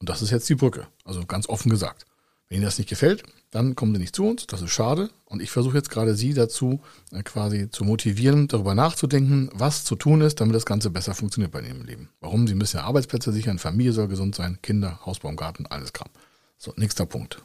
Und 0.00 0.08
das 0.08 0.22
ist 0.22 0.30
jetzt 0.30 0.48
die 0.48 0.56
Brücke. 0.56 0.88
Also 1.04 1.24
ganz 1.24 1.48
offen 1.48 1.70
gesagt. 1.70 2.04
Wenn 2.48 2.56
Ihnen 2.56 2.64
das 2.64 2.78
nicht 2.78 2.90
gefällt, 2.90 3.22
dann 3.50 3.76
kommen 3.76 3.94
Sie 3.94 4.00
nicht 4.00 4.16
zu 4.16 4.26
uns. 4.26 4.46
Das 4.48 4.60
ist 4.60 4.72
schade. 4.72 5.10
Und 5.24 5.40
ich 5.40 5.52
versuche 5.52 5.76
jetzt 5.76 5.90
gerade 5.90 6.16
Sie 6.16 6.34
dazu 6.34 6.80
äh, 7.12 7.22
quasi 7.22 7.70
zu 7.70 7.84
motivieren, 7.84 8.48
darüber 8.48 8.74
nachzudenken, 8.74 9.50
was 9.52 9.84
zu 9.84 9.94
tun 9.94 10.20
ist, 10.20 10.40
damit 10.40 10.56
das 10.56 10.66
Ganze 10.66 10.90
besser 10.90 11.14
funktioniert 11.14 11.52
bei 11.52 11.60
Ihnen 11.60 11.80
im 11.80 11.86
Leben. 11.86 12.08
Warum? 12.20 12.48
Sie 12.48 12.56
müssen 12.56 12.78
ja 12.78 12.84
Arbeitsplätze 12.84 13.32
sichern, 13.32 13.60
Familie 13.60 13.92
soll 13.92 14.08
gesund 14.08 14.34
sein, 14.34 14.58
Kinder, 14.62 14.98
Hausbau 15.06 15.28
im 15.28 15.36
Garten, 15.36 15.66
alles 15.66 15.92
Kram. 15.92 16.10
So, 16.56 16.72
nächster 16.76 17.06
Punkt. 17.06 17.40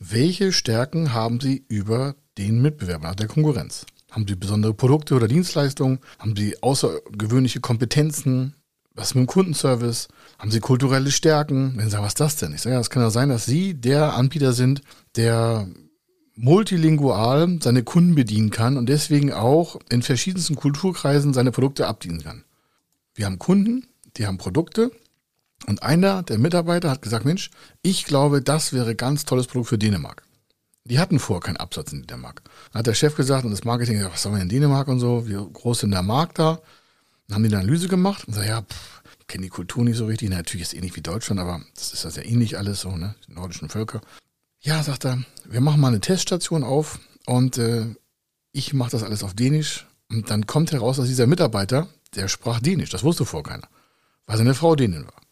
Welche 0.00 0.52
Stärken 0.52 1.12
haben 1.12 1.38
Sie 1.40 1.64
über 1.68 2.16
den 2.38 2.60
Mitbewerber, 2.60 3.06
also 3.06 3.16
der 3.16 3.28
Konkurrenz? 3.28 3.86
Haben 4.12 4.26
Sie 4.28 4.36
besondere 4.36 4.74
Produkte 4.74 5.14
oder 5.14 5.26
Dienstleistungen? 5.26 5.98
Haben 6.18 6.36
Sie 6.36 6.62
außergewöhnliche 6.62 7.60
Kompetenzen? 7.60 8.54
Was 8.94 9.14
mit 9.14 9.22
dem 9.22 9.26
Kundenservice? 9.26 10.08
Haben 10.38 10.50
Sie 10.50 10.60
kulturelle 10.60 11.10
Stärken? 11.10 11.72
Wenn 11.76 11.86
Sie 11.86 11.92
sagen, 11.92 12.04
was 12.04 12.12
ist 12.12 12.20
das 12.20 12.36
denn? 12.36 12.52
Ich 12.52 12.60
sage, 12.60 12.74
ja, 12.74 12.80
es 12.80 12.90
kann 12.90 13.02
ja 13.02 13.08
sein, 13.08 13.30
dass 13.30 13.46
Sie 13.46 13.72
der 13.72 14.14
Anbieter 14.14 14.52
sind, 14.52 14.82
der 15.16 15.66
multilingual 16.34 17.58
seine 17.62 17.84
Kunden 17.84 18.14
bedienen 18.14 18.50
kann 18.50 18.76
und 18.76 18.90
deswegen 18.90 19.32
auch 19.32 19.78
in 19.88 20.02
verschiedensten 20.02 20.56
Kulturkreisen 20.56 21.32
seine 21.32 21.50
Produkte 21.50 21.86
abdienen 21.86 22.22
kann. 22.22 22.44
Wir 23.14 23.24
haben 23.24 23.38
Kunden, 23.38 23.86
die 24.18 24.26
haben 24.26 24.36
Produkte 24.36 24.90
und 25.66 25.82
einer 25.82 26.22
der 26.22 26.38
Mitarbeiter 26.38 26.90
hat 26.90 27.00
gesagt, 27.00 27.24
Mensch, 27.24 27.50
ich 27.80 28.04
glaube, 28.04 28.42
das 28.42 28.74
wäre 28.74 28.94
ganz 28.94 29.24
tolles 29.24 29.46
Produkt 29.46 29.70
für 29.70 29.78
Dänemark. 29.78 30.22
Die 30.84 30.98
hatten 30.98 31.18
vorher 31.18 31.40
keinen 31.40 31.58
Absatz 31.58 31.92
in 31.92 32.06
Dänemark. 32.06 32.42
Dann 32.72 32.80
hat 32.80 32.86
der 32.86 32.94
Chef 32.94 33.14
gesagt 33.14 33.44
und 33.44 33.52
das 33.52 33.64
Marketing 33.64 33.96
gesagt, 33.96 34.14
was 34.14 34.22
sollen 34.22 34.34
wir 34.36 34.42
in 34.42 34.48
Dänemark 34.48 34.88
und 34.88 34.98
so, 34.98 35.28
wie 35.28 35.34
groß 35.34 35.78
ist 35.78 35.82
denn 35.82 35.92
der 35.92 36.02
Markt 36.02 36.38
da? 36.38 36.60
Dann 37.28 37.36
haben 37.36 37.42
die 37.44 37.50
eine 37.50 37.62
Analyse 37.62 37.88
gemacht 37.88 38.26
und 38.26 38.34
gesagt, 38.34 38.48
ja, 38.48 38.62
pff, 38.62 39.02
kenne 39.32 39.44
die 39.44 39.48
Kultur 39.48 39.82
nicht 39.82 39.96
so 39.96 40.06
richtig. 40.06 40.28
Na, 40.28 40.36
natürlich 40.36 40.62
ist 40.62 40.72
es 40.72 40.74
ähnlich 40.74 40.94
wie 40.94 41.00
Deutschland, 41.00 41.40
aber 41.40 41.62
das 41.74 41.94
ist 41.94 42.04
ja 42.04 42.10
sehr 42.10 42.26
ähnlich 42.26 42.58
alles 42.58 42.82
so, 42.82 42.96
ne? 42.96 43.14
Die 43.26 43.32
nordischen 43.32 43.70
Völker. 43.70 44.02
Ja, 44.60 44.82
sagt 44.82 45.06
er, 45.06 45.22
wir 45.44 45.62
machen 45.62 45.80
mal 45.80 45.88
eine 45.88 46.00
Teststation 46.00 46.62
auf 46.62 47.00
und 47.24 47.56
äh, 47.56 47.86
ich 48.52 48.74
mache 48.74 48.90
das 48.90 49.02
alles 49.02 49.24
auf 49.24 49.34
Dänisch. 49.34 49.86
Und 50.10 50.30
dann 50.30 50.46
kommt 50.46 50.72
heraus, 50.72 50.98
dass 50.98 51.06
dieser 51.06 51.26
Mitarbeiter, 51.26 51.88
der 52.14 52.28
sprach 52.28 52.60
Dänisch, 52.60 52.90
das 52.90 53.02
wusste 53.02 53.24
vorher 53.24 53.50
keiner, 53.50 53.68
weil 54.26 54.36
seine 54.36 54.54
Frau 54.54 54.76
Dänin 54.76 55.06
war. 55.06 55.22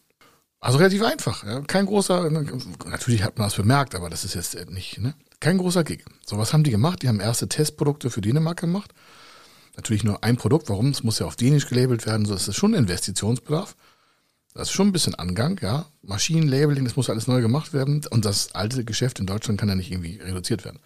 Also 0.59 0.79
relativ 0.79 1.03
einfach, 1.03 1.43
ja? 1.43 1.61
kein 1.61 1.85
großer, 1.85 2.29
natürlich 2.29 3.23
hat 3.23 3.37
man 3.37 3.47
das 3.47 3.55
bemerkt, 3.55 3.93
aber 3.93 4.09
das 4.09 4.25
ist 4.25 4.33
jetzt 4.33 4.55
nicht, 4.71 4.97
ne? 4.99 5.13
Kein 5.41 5.57
großer 5.57 5.83
Gig. 5.83 6.05
So, 6.25 6.37
was 6.37 6.53
haben 6.53 6.63
die 6.63 6.71
gemacht? 6.71 7.01
Die 7.01 7.09
haben 7.09 7.19
erste 7.19 7.49
Testprodukte 7.49 8.09
für 8.09 8.21
Dänemark 8.21 8.61
gemacht. 8.61 8.93
Natürlich 9.75 10.03
nur 10.03 10.23
ein 10.23 10.37
Produkt, 10.37 10.69
warum? 10.69 10.89
Es 10.89 11.03
muss 11.03 11.19
ja 11.19 11.25
auf 11.25 11.35
Dänisch 11.35 11.67
gelabelt 11.67 12.05
werden, 12.05 12.25
so 12.25 12.33
ist 12.33 12.47
es 12.47 12.55
schon 12.55 12.73
Investitionsbedarf. 12.73 13.75
Das 14.53 14.67
ist 14.67 14.73
schon 14.73 14.87
ein 14.87 14.91
bisschen 14.91 15.15
Angang, 15.15 15.59
ja. 15.61 15.85
Maschinenlabeling, 16.03 16.83
das 16.83 16.95
muss 16.95 17.09
alles 17.09 17.27
neu 17.27 17.41
gemacht 17.41 17.73
werden. 17.73 18.05
Und 18.09 18.25
das 18.25 18.53
alte 18.53 18.83
Geschäft 18.83 19.19
in 19.19 19.25
Deutschland 19.25 19.59
kann 19.59 19.69
ja 19.69 19.75
nicht 19.75 19.91
irgendwie 19.91 20.17
reduziert 20.17 20.65
werden. 20.65 20.79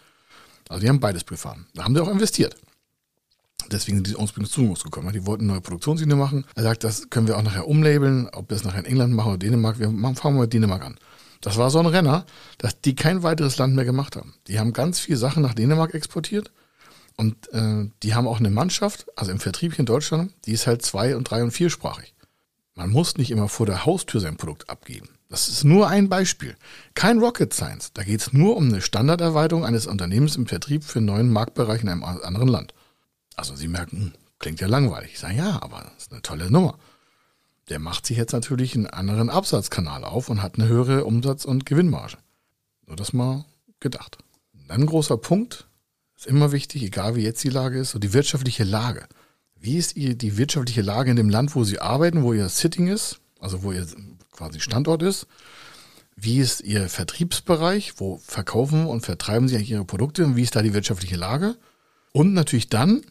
Also 0.70 0.82
die 0.82 0.90
haben 0.90 1.00
beides 1.00 1.24
befahren. 1.24 1.66
Da 1.74 1.84
haben 1.84 1.96
sie 1.96 2.02
auch 2.02 2.08
investiert. 2.08 2.56
Deswegen 3.72 3.98
sind 3.98 4.08
die 4.08 4.16
Ausbildung 4.16 4.52
zu 4.52 4.70
uns 4.70 4.84
gekommen. 4.84 5.12
Die 5.14 5.26
wollten 5.26 5.48
neue 5.48 5.62
Produktionslinie 5.62 6.16
machen. 6.16 6.46
Er 6.54 6.64
sagt, 6.64 6.84
das 6.84 7.10
können 7.10 7.28
wir 7.28 7.38
auch 7.38 7.42
nachher 7.42 7.68
umlabeln, 7.68 8.30
ob 8.32 8.50
wir 8.50 8.58
es 8.58 8.64
nachher 8.64 8.80
in 8.80 8.86
England 8.86 9.14
machen 9.14 9.30
oder 9.30 9.38
Dänemark. 9.40 9.80
Wir 9.80 9.88
fangen 9.88 10.36
mal 10.36 10.42
mit 10.42 10.54
Dänemark 10.54 10.84
an. 10.84 11.00
Das 11.46 11.58
war 11.58 11.70
so 11.70 11.78
ein 11.78 11.86
Renner, 11.86 12.26
dass 12.58 12.82
die 12.82 12.96
kein 12.96 13.22
weiteres 13.22 13.60
Land 13.60 13.76
mehr 13.76 13.86
gemacht 13.86 14.16
haben. 14.16 14.34
Die 14.48 14.60
haben 14.60 14.74
ganz 14.74 15.00
viele 15.00 15.20
Sachen 15.20 15.44
nach 15.44 15.54
Dänemark 15.54 15.94
exportiert. 15.94 16.52
Und 17.18 17.54
äh, 17.54 17.88
die 18.02 18.16
haben 18.16 18.28
auch 18.28 18.40
eine 18.40 18.50
Mannschaft, 18.50 19.06
also 19.16 19.32
im 19.32 19.40
Vertrieb 19.40 19.74
hier 19.74 19.82
in 19.82 19.86
Deutschland, 19.86 20.34
die 20.46 20.54
ist 20.54 20.66
halt 20.66 20.82
zwei- 20.82 21.16
und 21.16 21.26
drei- 21.30 21.44
und 21.44 21.52
viersprachig. 21.52 22.16
Man 22.74 22.90
muss 22.90 23.18
nicht 23.18 23.30
immer 23.30 23.48
vor 23.48 23.68
der 23.68 23.86
Haustür 23.86 24.22
sein 24.22 24.38
Produkt 24.38 24.72
abgeben. 24.72 25.08
Das 25.30 25.48
ist 25.48 25.64
nur 25.64 25.88
ein 25.88 26.10
Beispiel. 26.10 26.56
Kein 26.96 27.20
Rocket 27.20 27.54
Science. 27.54 27.94
Da 27.94 28.02
geht 28.02 28.22
es 28.22 28.34
nur 28.34 28.58
um 28.58 28.68
eine 28.70 28.82
Standarderweiterung 28.82 29.66
eines 29.66 29.86
Unternehmens 29.86 30.36
im 30.38 30.48
Vertrieb 30.48 30.84
für 30.84 30.98
einen 30.98 31.06
neuen 31.06 31.32
Marktbereich 31.32 31.84
in 31.84 31.90
einem 31.90 32.04
anderen 32.04 32.48
Land. 32.48 32.74
Also 33.36 33.56
Sie 33.56 33.68
merken, 33.68 33.98
hm, 33.98 34.14
klingt 34.40 34.62
ja 34.62 34.68
langweilig. 34.68 35.12
Ich 35.14 35.20
sage, 35.20 35.36
ja, 35.36 35.62
aber 35.62 35.92
das 35.94 36.06
ist 36.06 36.12
eine 36.12 36.24
tolle 36.24 36.50
Nummer. 36.50 36.80
Der 37.70 37.80
macht 37.80 38.06
sich 38.06 38.18
jetzt 38.18 38.34
natürlich 38.34 38.76
einen 38.76 38.88
anderen 38.88 39.30
Absatzkanal 39.30 40.04
auf 40.04 40.30
und 40.30 40.42
hat 40.42 40.60
eine 40.60 40.68
höhere 40.68 41.06
Umsatz- 41.06 41.46
und 41.46 41.66
Gewinnmarge. 41.66 42.18
Nur 42.86 42.96
das 42.96 43.14
mal 43.14 43.46
gedacht. 43.80 44.18
Dann 44.68 44.82
ein 44.82 44.86
großer 44.86 45.18
Punkt, 45.18 45.68
ist 46.16 46.28
immer 46.28 46.52
wichtig, 46.52 46.84
egal 46.84 47.16
wie 47.16 47.24
jetzt 47.24 47.44
die 47.44 47.50
Lage 47.50 47.80
ist, 47.80 47.92
so 47.92 48.00
die 48.00 48.14
wirtschaftliche 48.14 48.64
Lage. 48.64 49.08
Wie 49.56 49.78
ist 49.78 49.96
die 49.96 50.38
wirtschaftliche 50.38 50.82
Lage 50.82 51.10
in 51.10 51.18
dem 51.18 51.30
Land, 51.30 51.56
wo 51.56 51.64
Sie 51.64 51.80
arbeiten, 51.80 52.24
wo 52.24 52.34
Ihr 52.34 52.50
Sitting 52.50 52.88
ist, 52.88 53.20
also 53.40 53.64
wo 53.64 53.72
Ihr 53.72 53.86
quasi 54.32 54.60
Standort 54.60 55.02
ist? 55.02 55.28
Wie 56.16 56.40
ist 56.40 56.62
Ihr 56.62 56.88
Vertriebsbereich? 56.88 57.94
Wo 57.98 58.18
verkaufen 58.18 58.86
und 58.86 59.02
vertreiben 59.02 59.48
Sie 59.48 59.56
eigentlich 59.56 59.72
Ihre 59.72 59.86
Produkte? 59.86 60.24
Und 60.24 60.36
wie 60.36 60.44
ist 60.44 60.56
da 60.56 60.62
die 60.62 60.74
wirtschaftliche 60.74 61.18
Lage? 61.18 61.58
Und 62.14 62.34
natürlich 62.34 62.70
dann 62.70 63.02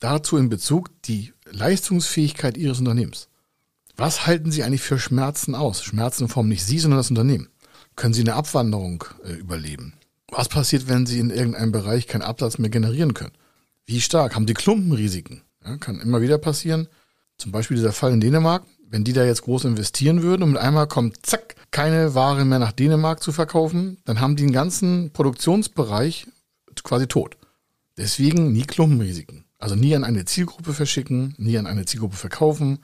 dazu 0.00 0.36
in 0.36 0.48
Bezug 0.48 0.90
die 1.02 1.32
Leistungsfähigkeit 1.46 2.56
Ihres 2.56 2.80
Unternehmens. 2.80 3.28
Was 3.96 4.26
halten 4.26 4.50
Sie 4.50 4.64
eigentlich 4.64 4.82
für 4.82 4.98
Schmerzen 4.98 5.54
aus? 5.54 5.82
Schmerzen 5.82 6.24
in 6.24 6.28
Form 6.28 6.48
nicht 6.48 6.64
Sie, 6.64 6.78
sondern 6.78 6.98
das 6.98 7.10
Unternehmen. 7.10 7.48
Können 7.96 8.14
Sie 8.14 8.22
eine 8.22 8.34
Abwanderung 8.34 9.04
äh, 9.24 9.34
überleben? 9.34 9.94
Was 10.30 10.48
passiert, 10.48 10.88
wenn 10.88 11.06
Sie 11.06 11.20
in 11.20 11.30
irgendeinem 11.30 11.70
Bereich 11.70 12.08
keinen 12.08 12.22
Absatz 12.22 12.58
mehr 12.58 12.70
generieren 12.70 13.14
können? 13.14 13.32
Wie 13.86 14.00
stark? 14.00 14.34
Haben 14.34 14.46
die 14.46 14.54
Klumpenrisiken? 14.54 15.42
Ja, 15.64 15.76
kann 15.76 16.00
immer 16.00 16.20
wieder 16.20 16.38
passieren. 16.38 16.88
Zum 17.38 17.52
Beispiel 17.52 17.76
dieser 17.76 17.92
Fall 17.92 18.12
in 18.12 18.20
Dänemark. 18.20 18.64
Wenn 18.88 19.04
die 19.04 19.12
da 19.12 19.24
jetzt 19.24 19.42
groß 19.42 19.64
investieren 19.64 20.22
würden 20.22 20.42
und 20.42 20.52
mit 20.52 20.60
einmal 20.60 20.86
kommt, 20.86 21.24
zack, 21.24 21.54
keine 21.70 22.14
Ware 22.14 22.44
mehr 22.44 22.58
nach 22.58 22.72
Dänemark 22.72 23.22
zu 23.22 23.32
verkaufen, 23.32 23.98
dann 24.04 24.20
haben 24.20 24.36
die 24.36 24.44
einen 24.44 24.52
ganzen 24.52 25.12
Produktionsbereich 25.12 26.26
quasi 26.82 27.06
tot. 27.06 27.36
Deswegen 27.96 28.52
nie 28.52 28.62
Klumpenrisiken. 28.62 29.44
Also 29.58 29.76
nie 29.76 29.94
an 29.94 30.04
eine 30.04 30.24
Zielgruppe 30.24 30.74
verschicken, 30.74 31.34
nie 31.38 31.56
an 31.58 31.66
eine 31.66 31.86
Zielgruppe 31.86 32.16
verkaufen, 32.16 32.80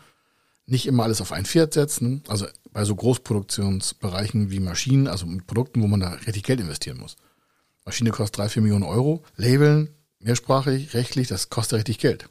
nicht 0.71 0.87
immer 0.87 1.05
alles 1.05 1.21
auf 1.21 1.33
ein 1.33 1.45
Pferd 1.45 1.75
setzen. 1.75 2.23
Also 2.29 2.47
bei 2.73 2.85
so 2.85 2.95
Großproduktionsbereichen 2.95 4.50
wie 4.50 4.61
Maschinen, 4.61 5.09
also 5.09 5.27
mit 5.27 5.47
Produkten, 5.47 5.83
wo 5.83 5.87
man 5.87 6.00
da 6.00 6.11
richtig 6.27 6.45
Geld 6.45 6.61
investieren 6.61 6.99
muss. 6.99 7.17
Maschine 7.85 8.11
kostet 8.11 8.39
drei, 8.39 8.49
vier 8.49 8.62
Millionen 8.62 8.85
Euro. 8.85 9.25
Labeln, 9.37 9.91
mehrsprachig, 10.21 10.95
rechtlich, 10.95 11.29
das 11.29 11.50
kostet 11.50 11.79
richtig 11.79 11.99
Geld. 11.99 12.29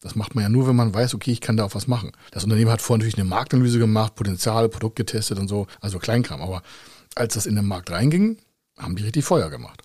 Das 0.00 0.16
macht 0.16 0.34
man 0.34 0.42
ja 0.42 0.48
nur, 0.48 0.66
wenn 0.66 0.74
man 0.74 0.92
weiß, 0.92 1.14
okay, 1.14 1.30
ich 1.30 1.40
kann 1.40 1.56
da 1.56 1.64
auch 1.64 1.74
was 1.74 1.86
machen. 1.86 2.12
Das 2.32 2.42
Unternehmen 2.42 2.70
hat 2.70 2.82
vorher 2.82 2.98
natürlich 2.98 3.18
eine 3.18 3.28
Marktanalyse 3.28 3.78
gemacht, 3.78 4.16
Potenzial, 4.16 4.68
Produkt 4.68 4.96
getestet 4.96 5.38
und 5.38 5.48
so, 5.48 5.68
also 5.80 5.98
Kleinkram. 5.98 6.40
Aber 6.40 6.62
als 7.14 7.34
das 7.34 7.46
in 7.46 7.54
den 7.54 7.66
Markt 7.66 7.90
reinging, 7.90 8.38
haben 8.76 8.96
die 8.96 9.04
richtig 9.04 9.24
Feuer 9.24 9.50
gemacht. 9.50 9.82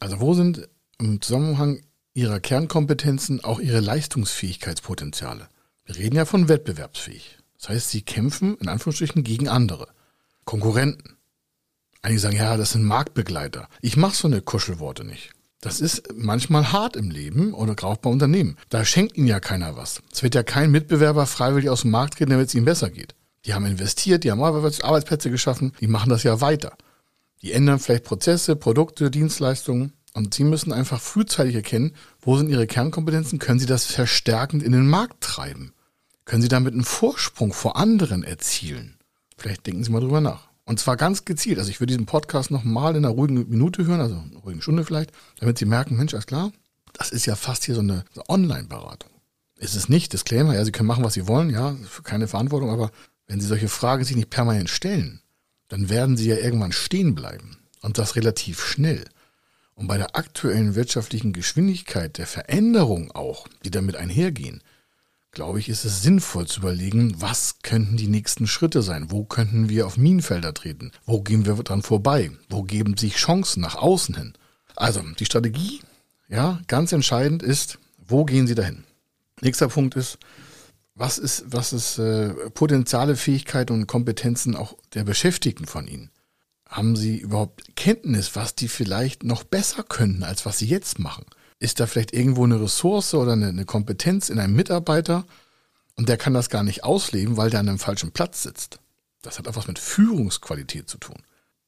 Also 0.00 0.20
wo 0.20 0.32
sind 0.32 0.68
im 0.98 1.20
Zusammenhang 1.20 1.82
ihrer 2.14 2.40
Kernkompetenzen 2.40 3.44
auch 3.44 3.60
ihre 3.60 3.80
Leistungsfähigkeitspotenziale? 3.80 5.48
Wir 5.84 5.96
reden 5.96 6.16
ja 6.16 6.24
von 6.24 6.48
wettbewerbsfähig. 6.48 7.38
Das 7.60 7.70
heißt, 7.70 7.90
sie 7.90 8.02
kämpfen 8.02 8.56
in 8.58 8.68
Anführungsstrichen 8.68 9.24
gegen 9.24 9.48
andere. 9.48 9.88
Konkurrenten. 10.44 11.16
Einige 12.02 12.20
sagen, 12.20 12.36
ja, 12.36 12.56
das 12.56 12.72
sind 12.72 12.84
Marktbegleiter. 12.84 13.68
Ich 13.82 13.96
mache 13.96 14.16
so 14.16 14.28
eine 14.28 14.40
Kuschelworte 14.40 15.04
nicht. 15.04 15.32
Das 15.60 15.80
ist 15.80 16.14
manchmal 16.14 16.72
hart 16.72 16.94
im 16.94 17.10
Leben 17.10 17.52
oder 17.52 17.74
auch 17.84 17.96
bei 17.96 18.08
Unternehmen. 18.08 18.56
Da 18.68 18.84
schenkt 18.84 19.16
ihnen 19.16 19.26
ja 19.26 19.40
keiner 19.40 19.76
was. 19.76 20.00
Es 20.12 20.22
wird 20.22 20.36
ja 20.36 20.44
kein 20.44 20.70
Mitbewerber 20.70 21.26
freiwillig 21.26 21.68
aus 21.68 21.82
dem 21.82 21.90
Markt 21.90 22.16
gehen, 22.16 22.30
damit 22.30 22.48
es 22.48 22.54
ihnen 22.54 22.64
besser 22.64 22.90
geht. 22.90 23.16
Die 23.44 23.54
haben 23.54 23.66
investiert, 23.66 24.22
die 24.22 24.30
haben 24.30 24.42
Arbeitsplätze 24.42 25.30
geschaffen, 25.30 25.72
die 25.80 25.88
machen 25.88 26.10
das 26.10 26.22
ja 26.22 26.40
weiter. 26.40 26.76
Die 27.42 27.52
ändern 27.52 27.80
vielleicht 27.80 28.04
Prozesse, 28.04 28.56
Produkte, 28.56 29.10
Dienstleistungen 29.10 29.92
und 30.14 30.34
sie 30.34 30.44
müssen 30.44 30.72
einfach 30.72 31.00
frühzeitig 31.00 31.56
erkennen, 31.56 31.94
wo 32.20 32.36
sind 32.36 32.50
ihre 32.50 32.66
Kernkompetenzen, 32.66 33.38
können 33.38 33.60
sie 33.60 33.66
das 33.66 33.84
verstärkend 33.84 34.62
in 34.62 34.72
den 34.72 34.88
Markt 34.88 35.20
treiben. 35.22 35.72
Können 36.28 36.42
Sie 36.42 36.48
damit 36.48 36.74
einen 36.74 36.84
Vorsprung 36.84 37.54
vor 37.54 37.76
anderen 37.76 38.22
erzielen? 38.22 38.98
Vielleicht 39.38 39.66
denken 39.66 39.82
Sie 39.82 39.90
mal 39.90 40.00
drüber 40.00 40.20
nach. 40.20 40.48
Und 40.66 40.78
zwar 40.78 40.98
ganz 40.98 41.24
gezielt. 41.24 41.58
Also 41.58 41.70
ich 41.70 41.80
würde 41.80 41.94
diesen 41.94 42.04
Podcast 42.04 42.50
nochmal 42.50 42.96
in 42.96 43.06
einer 43.06 43.14
ruhigen 43.14 43.48
Minute 43.48 43.86
hören, 43.86 44.02
also 44.02 44.16
einer 44.16 44.40
ruhigen 44.40 44.60
Stunde 44.60 44.84
vielleicht, 44.84 45.10
damit 45.40 45.56
Sie 45.56 45.64
merken, 45.64 45.96
Mensch, 45.96 46.12
alles 46.12 46.26
klar, 46.26 46.52
das 46.92 47.12
ist 47.12 47.24
ja 47.24 47.34
fast 47.34 47.64
hier 47.64 47.74
so 47.74 47.80
eine, 47.80 48.04
eine 48.14 48.28
Online-Beratung. 48.28 49.10
Ist 49.56 49.74
es 49.74 49.88
nicht, 49.88 50.12
Disclaimer, 50.12 50.54
ja, 50.54 50.66
Sie 50.66 50.70
können 50.70 50.86
machen, 50.86 51.02
was 51.02 51.14
Sie 51.14 51.26
wollen, 51.26 51.48
ja, 51.48 51.74
keine 52.04 52.28
Verantwortung, 52.28 52.68
aber 52.68 52.90
wenn 53.26 53.40
Sie 53.40 53.46
solche 53.46 53.70
Fragen 53.70 54.04
sich 54.04 54.14
nicht 54.14 54.28
permanent 54.28 54.68
stellen, 54.68 55.22
dann 55.68 55.88
werden 55.88 56.18
Sie 56.18 56.28
ja 56.28 56.36
irgendwann 56.36 56.72
stehen 56.72 57.14
bleiben. 57.14 57.56
Und 57.80 57.96
das 57.96 58.16
relativ 58.16 58.62
schnell. 58.62 59.06
Und 59.74 59.86
bei 59.86 59.96
der 59.96 60.14
aktuellen 60.14 60.74
wirtschaftlichen 60.74 61.32
Geschwindigkeit 61.32 62.18
der 62.18 62.26
Veränderung 62.26 63.12
auch, 63.12 63.48
die 63.64 63.70
damit 63.70 63.96
einhergehen, 63.96 64.60
glaube 65.38 65.60
ich, 65.60 65.68
ist 65.68 65.84
es 65.84 66.02
sinnvoll 66.02 66.48
zu 66.48 66.58
überlegen, 66.58 67.14
was 67.22 67.60
könnten 67.62 67.96
die 67.96 68.08
nächsten 68.08 68.48
Schritte 68.48 68.82
sein? 68.82 69.12
Wo 69.12 69.22
könnten 69.22 69.68
wir 69.68 69.86
auf 69.86 69.96
Minenfelder 69.96 70.52
treten? 70.52 70.90
Wo 71.06 71.20
gehen 71.20 71.46
wir 71.46 71.54
dran 71.54 71.82
vorbei? 71.82 72.32
Wo 72.48 72.64
geben 72.64 72.96
sich 72.96 73.14
Chancen 73.14 73.60
nach 73.60 73.76
außen 73.76 74.16
hin? 74.16 74.32
Also, 74.74 75.00
die 75.16 75.26
Strategie, 75.26 75.80
ja, 76.28 76.60
ganz 76.66 76.90
entscheidend 76.90 77.44
ist, 77.44 77.78
wo 77.98 78.24
gehen 78.24 78.48
Sie 78.48 78.56
dahin? 78.56 78.82
Nächster 79.40 79.68
Punkt 79.68 79.94
ist, 79.94 80.18
was 80.96 81.18
ist, 81.18 81.44
was 81.46 81.72
ist 81.72 82.00
äh, 82.00 82.30
Potenziale, 82.50 83.14
Fähigkeiten 83.14 83.74
und 83.74 83.86
Kompetenzen 83.86 84.56
auch 84.56 84.76
der 84.94 85.04
Beschäftigten 85.04 85.66
von 85.66 85.86
Ihnen? 85.86 86.10
Haben 86.68 86.96
Sie 86.96 87.16
überhaupt 87.16 87.76
Kenntnis, 87.76 88.34
was 88.34 88.56
die 88.56 88.66
vielleicht 88.66 89.22
noch 89.22 89.44
besser 89.44 89.84
könnten, 89.84 90.24
als 90.24 90.44
was 90.44 90.58
Sie 90.58 90.66
jetzt 90.66 90.98
machen? 90.98 91.26
Ist 91.58 91.80
da 91.80 91.86
vielleicht 91.86 92.12
irgendwo 92.12 92.44
eine 92.44 92.60
Ressource 92.60 93.14
oder 93.14 93.32
eine, 93.32 93.48
eine 93.48 93.64
Kompetenz 93.64 94.28
in 94.28 94.38
einem 94.38 94.54
Mitarbeiter 94.54 95.24
und 95.96 96.08
der 96.08 96.16
kann 96.16 96.34
das 96.34 96.50
gar 96.50 96.62
nicht 96.62 96.84
ausleben, 96.84 97.36
weil 97.36 97.50
der 97.50 97.60
an 97.60 97.68
einem 97.68 97.78
falschen 97.78 98.12
Platz 98.12 98.42
sitzt? 98.42 98.78
Das 99.22 99.38
hat 99.38 99.48
auch 99.48 99.56
was 99.56 99.66
mit 99.66 99.78
Führungsqualität 99.78 100.88
zu 100.88 100.98
tun. 100.98 101.16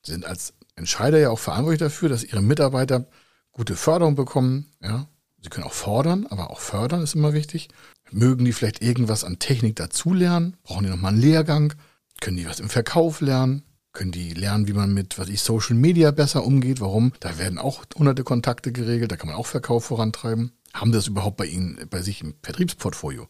Sie 0.03 0.13
sind 0.13 0.25
als 0.25 0.55
Entscheider 0.77 1.19
ja 1.19 1.31
auch 1.31 1.39
verantwortlich 1.39 1.81
dafür, 1.81 2.09
dass 2.09 2.25
Ihre 2.25 2.41
Mitarbeiter 2.41 3.07
gute 3.53 3.75
Förderung 3.75 4.15
bekommen. 4.15 4.73
Ja, 4.81 5.09
Sie 5.43 5.49
können 5.49 5.67
auch 5.67 5.73
fordern, 5.73 6.27
aber 6.27 6.51
auch 6.51 6.61
fördern 6.61 7.03
ist 7.03 7.15
immer 7.15 7.33
wichtig. 7.33 7.69
Mögen 8.13 8.45
die 8.45 8.53
vielleicht 8.53 8.83
irgendwas 8.83 9.25
an 9.25 9.39
Technik 9.39 9.77
dazulernen? 9.77 10.57
Brauchen 10.63 10.85
die 10.85 10.91
nochmal 10.91 11.13
einen 11.13 11.21
Lehrgang? 11.21 11.75
Können 12.21 12.37
die 12.37 12.47
was 12.47 12.61
im 12.61 12.69
Verkauf 12.69 13.21
lernen? 13.21 13.63
Können 13.93 14.13
die 14.13 14.35
lernen, 14.35 14.69
wie 14.69 14.73
man 14.73 14.95
mit, 14.95 15.19
was 15.19 15.29
ich, 15.29 15.41
Social 15.41 15.75
Media 15.75 16.13
besser 16.13 16.45
umgeht? 16.45 16.81
Warum? 16.81 17.13
Da 17.21 17.39
werden 17.39 17.59
auch 17.59 17.85
hunderte 17.97 18.23
Kontakte 18.23 18.71
geregelt, 18.71 19.11
da 19.11 19.17
kann 19.17 19.29
man 19.29 19.37
auch 19.37 19.47
Verkauf 19.47 19.85
vorantreiben. 19.87 20.53
Haben 20.73 20.93
das 20.93 21.09
überhaupt 21.09 21.37
bei 21.37 21.47
Ihnen, 21.47 21.79
bei 21.91 22.01
sich 22.01 22.23
im 22.23 22.35
Vertriebsportfolio? 22.43 23.27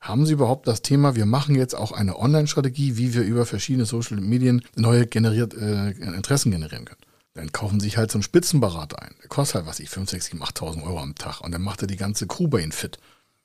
Haben 0.00 0.24
Sie 0.24 0.34
überhaupt 0.34 0.68
das 0.68 0.82
Thema, 0.82 1.16
wir 1.16 1.26
machen 1.26 1.56
jetzt 1.56 1.74
auch 1.74 1.90
eine 1.90 2.18
Online-Strategie, 2.18 2.96
wie 2.96 3.14
wir 3.14 3.22
über 3.22 3.44
verschiedene 3.46 3.86
Social 3.86 4.20
Medien 4.20 4.62
neue 4.76 5.06
generiert, 5.06 5.54
äh, 5.54 5.90
Interessen 5.90 6.52
generieren 6.52 6.84
können? 6.84 7.00
Dann 7.34 7.50
kaufen 7.50 7.80
Sie 7.80 7.86
sich 7.86 7.96
halt 7.96 8.10
so 8.10 8.18
einen 8.18 8.22
Spitzenberater 8.22 9.02
ein. 9.02 9.14
Der 9.20 9.28
kostet 9.28 9.56
halt, 9.56 9.66
was 9.66 9.80
ich, 9.80 9.90
5, 9.90 10.08
6, 10.08 10.26
7, 10.26 10.42
8.000 10.42 10.84
Euro 10.84 11.00
am 11.00 11.16
Tag. 11.16 11.40
Und 11.40 11.52
dann 11.52 11.62
macht 11.62 11.82
er 11.82 11.88
die 11.88 11.96
ganze 11.96 12.26
Crew 12.26 12.46
bei 12.48 12.60
Ihnen 12.60 12.72
fit. 12.72 12.98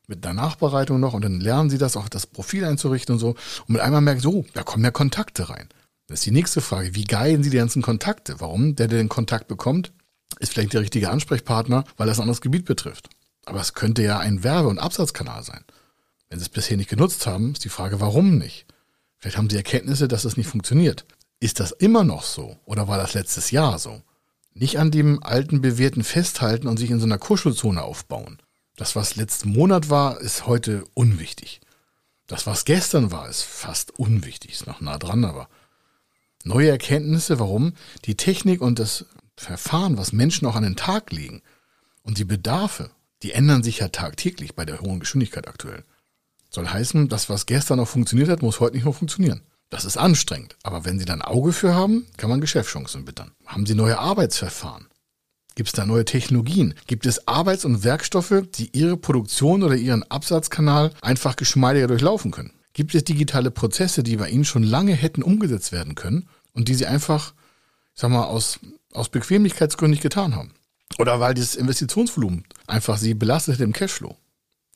Mit 0.08 0.26
einer 0.26 0.40
Nachbereitung 0.40 1.00
noch 1.00 1.14
und 1.14 1.24
dann 1.24 1.40
lernen 1.40 1.70
Sie 1.70 1.78
das 1.78 1.98
auch, 1.98 2.08
das 2.08 2.28
Profil 2.28 2.64
einzurichten 2.66 3.14
und 3.14 3.20
so. 3.20 3.30
Und 3.30 3.70
mit 3.70 3.82
einmal 3.82 4.02
merken 4.02 4.22
Sie, 4.22 4.28
oh, 4.28 4.46
da 4.54 4.64
kommen 4.64 4.84
ja 4.84 4.92
Kontakte 4.92 5.50
rein. 5.50 5.68
Das 6.12 6.20
ist 6.20 6.26
die 6.26 6.32
nächste 6.32 6.60
Frage. 6.60 6.94
Wie 6.94 7.06
guiden 7.06 7.42
Sie 7.42 7.50
die 7.50 7.58
ganzen 7.58 7.82
Kontakte? 7.82 8.42
Warum? 8.42 8.76
Der, 8.76 8.90
der 8.90 8.98
den 8.98 9.08
Kontakt 9.08 9.48
bekommt, 9.48 9.94
ist 10.40 10.52
vielleicht 10.52 10.74
der 10.74 10.82
richtige 10.82 11.10
Ansprechpartner, 11.10 11.86
weil 11.96 12.06
das 12.06 12.18
ein 12.18 12.24
anderes 12.24 12.42
Gebiet 12.42 12.66
betrifft. 12.66 13.08
Aber 13.46 13.62
es 13.62 13.76
könnte 13.76 14.04
ja 14.04 14.20
ein 14.20 14.44
Werbe- 14.44 14.68
und 14.68 14.78
Absatzkanal 14.78 15.42
sein. 15.44 15.64
Wenn 16.30 16.38
Sie 16.38 16.44
es 16.44 16.50
bisher 16.50 16.76
nicht 16.76 16.90
genutzt 16.90 17.28
haben, 17.28 17.54
ist 17.54 17.64
die 17.64 17.70
Frage, 17.70 18.02
warum 18.02 18.38
nicht? 18.38 18.66
Vielleicht 19.20 19.38
haben 19.38 19.50
Sie 19.50 19.56
Erkenntnisse, 19.56 20.10
dass 20.10 20.26
es 20.26 20.36
nicht 20.36 20.48
funktioniert. 20.48 21.06
Ist 21.40 21.62
das 21.62 21.72
immer 21.72 22.04
noch 22.04 22.24
so? 22.24 22.58
Oder 22.66 22.90
war 22.90 22.98
das 22.98 23.14
letztes 23.14 23.52
Jahr 23.52 23.80
so? 23.80 24.02
Nicht 24.54 24.80
an 24.80 24.92
dem 24.92 25.24
alten 25.24 25.62
Bewährten 25.62 26.04
festhalten 26.04 26.68
und 26.68 26.76
sich 26.76 26.92
in 26.92 27.00
so 27.00 27.06
einer 27.06 27.20
Kuschelzone 27.20 27.82
aufbauen. 27.82 28.42
Das, 28.76 28.98
was 28.98 29.16
letzten 29.16 29.54
Monat 29.54 29.90
war, 29.90 30.20
ist 30.20 30.46
heute 30.46 30.84
unwichtig. 30.94 31.62
Das, 32.28 32.48
was 32.48 32.66
gestern 32.66 33.12
war, 33.12 33.30
ist 33.30 33.44
fast 33.44 33.98
unwichtig. 33.98 34.52
Ist 34.52 34.68
noch 34.68 34.82
nah 34.82 34.98
dran, 34.98 35.24
aber 35.24 35.48
Neue 36.44 36.70
Erkenntnisse, 36.70 37.40
warum 37.40 37.74
die 38.06 38.16
Technik 38.16 38.62
und 38.62 38.80
das 38.80 39.06
Verfahren, 39.36 39.98
was 39.98 40.14
Menschen 40.14 40.48
auch 40.48 40.56
an 40.56 40.64
den 40.64 40.76
Tag 40.76 41.12
legen 41.12 41.42
und 42.04 42.18
die 42.18 42.26
Bedarfe, 42.26 42.92
die 43.24 43.32
ändern 43.32 43.64
sich 43.64 43.80
ja 43.80 43.90
tagtäglich 43.90 44.56
bei 44.56 44.66
der 44.66 44.82
hohen 44.82 45.00
Geschwindigkeit 45.00 45.48
aktuell. 45.48 45.84
Soll 46.50 46.68
heißen, 46.68 47.08
das, 47.08 47.30
was 47.30 47.46
gestern 47.46 47.78
noch 47.78 47.88
funktioniert 47.88 48.30
hat, 48.30 48.42
muss 48.42 48.60
heute 48.60 48.76
nicht 48.76 48.84
mehr 48.84 48.94
funktionieren. 48.94 49.42
Das 49.70 49.86
ist 49.86 49.98
anstrengend, 49.98 50.58
aber 50.64 50.84
wenn 50.84 51.00
Sie 51.00 51.06
dann 51.06 51.22
Auge 51.22 51.54
für 51.54 51.74
haben, 51.74 52.06
kann 52.18 52.30
man 52.30 52.42
Geschäftschancen 52.42 53.08
wittern. 53.08 53.32
Haben 53.46 53.66
Sie 53.66 53.74
neue 53.74 54.00
Arbeitsverfahren? 54.00 54.88
Gibt 55.56 55.70
es 55.70 55.74
da 55.74 55.86
neue 55.86 56.06
Technologien? 56.06 56.74
Gibt 56.88 57.06
es 57.06 57.28
Arbeits- 57.28 57.66
und 57.66 57.84
Werkstoffe, 57.84 58.44
die 58.56 58.70
Ihre 58.78 58.98
Produktion 58.98 59.64
oder 59.64 59.76
Ihren 59.76 60.04
Absatzkanal 60.04 60.92
einfach 61.02 61.36
geschmeidiger 61.36 61.88
durchlaufen 61.88 62.32
können? 62.32 62.54
Gibt 62.74 62.96
es 62.96 63.04
digitale 63.04 63.52
Prozesse, 63.52 64.04
die 64.04 64.16
bei 64.16 64.30
Ihnen 64.30 64.46
schon 64.46 64.64
lange 64.64 64.94
hätten 64.94 65.24
umgesetzt 65.24 65.72
werden 65.72 65.96
können 65.96 66.28
und 66.54 66.68
die 66.68 66.76
Sie 66.76 66.86
einfach, 66.86 67.34
ich 67.94 68.02
sag 68.02 68.12
mal, 68.12 68.26
aus, 68.26 68.60
aus 68.94 69.10
Bequemlichkeitsgründen 69.10 69.92
nicht 69.92 70.04
getan 70.04 70.36
haben? 70.36 70.54
Oder 71.00 71.20
weil 71.20 71.34
dieses 71.34 71.56
Investitionsvolumen 71.56 72.46
einfach 72.68 72.98
Sie 72.98 73.14
belastet 73.14 73.60
im 73.60 73.74
Cashflow? 73.74 74.16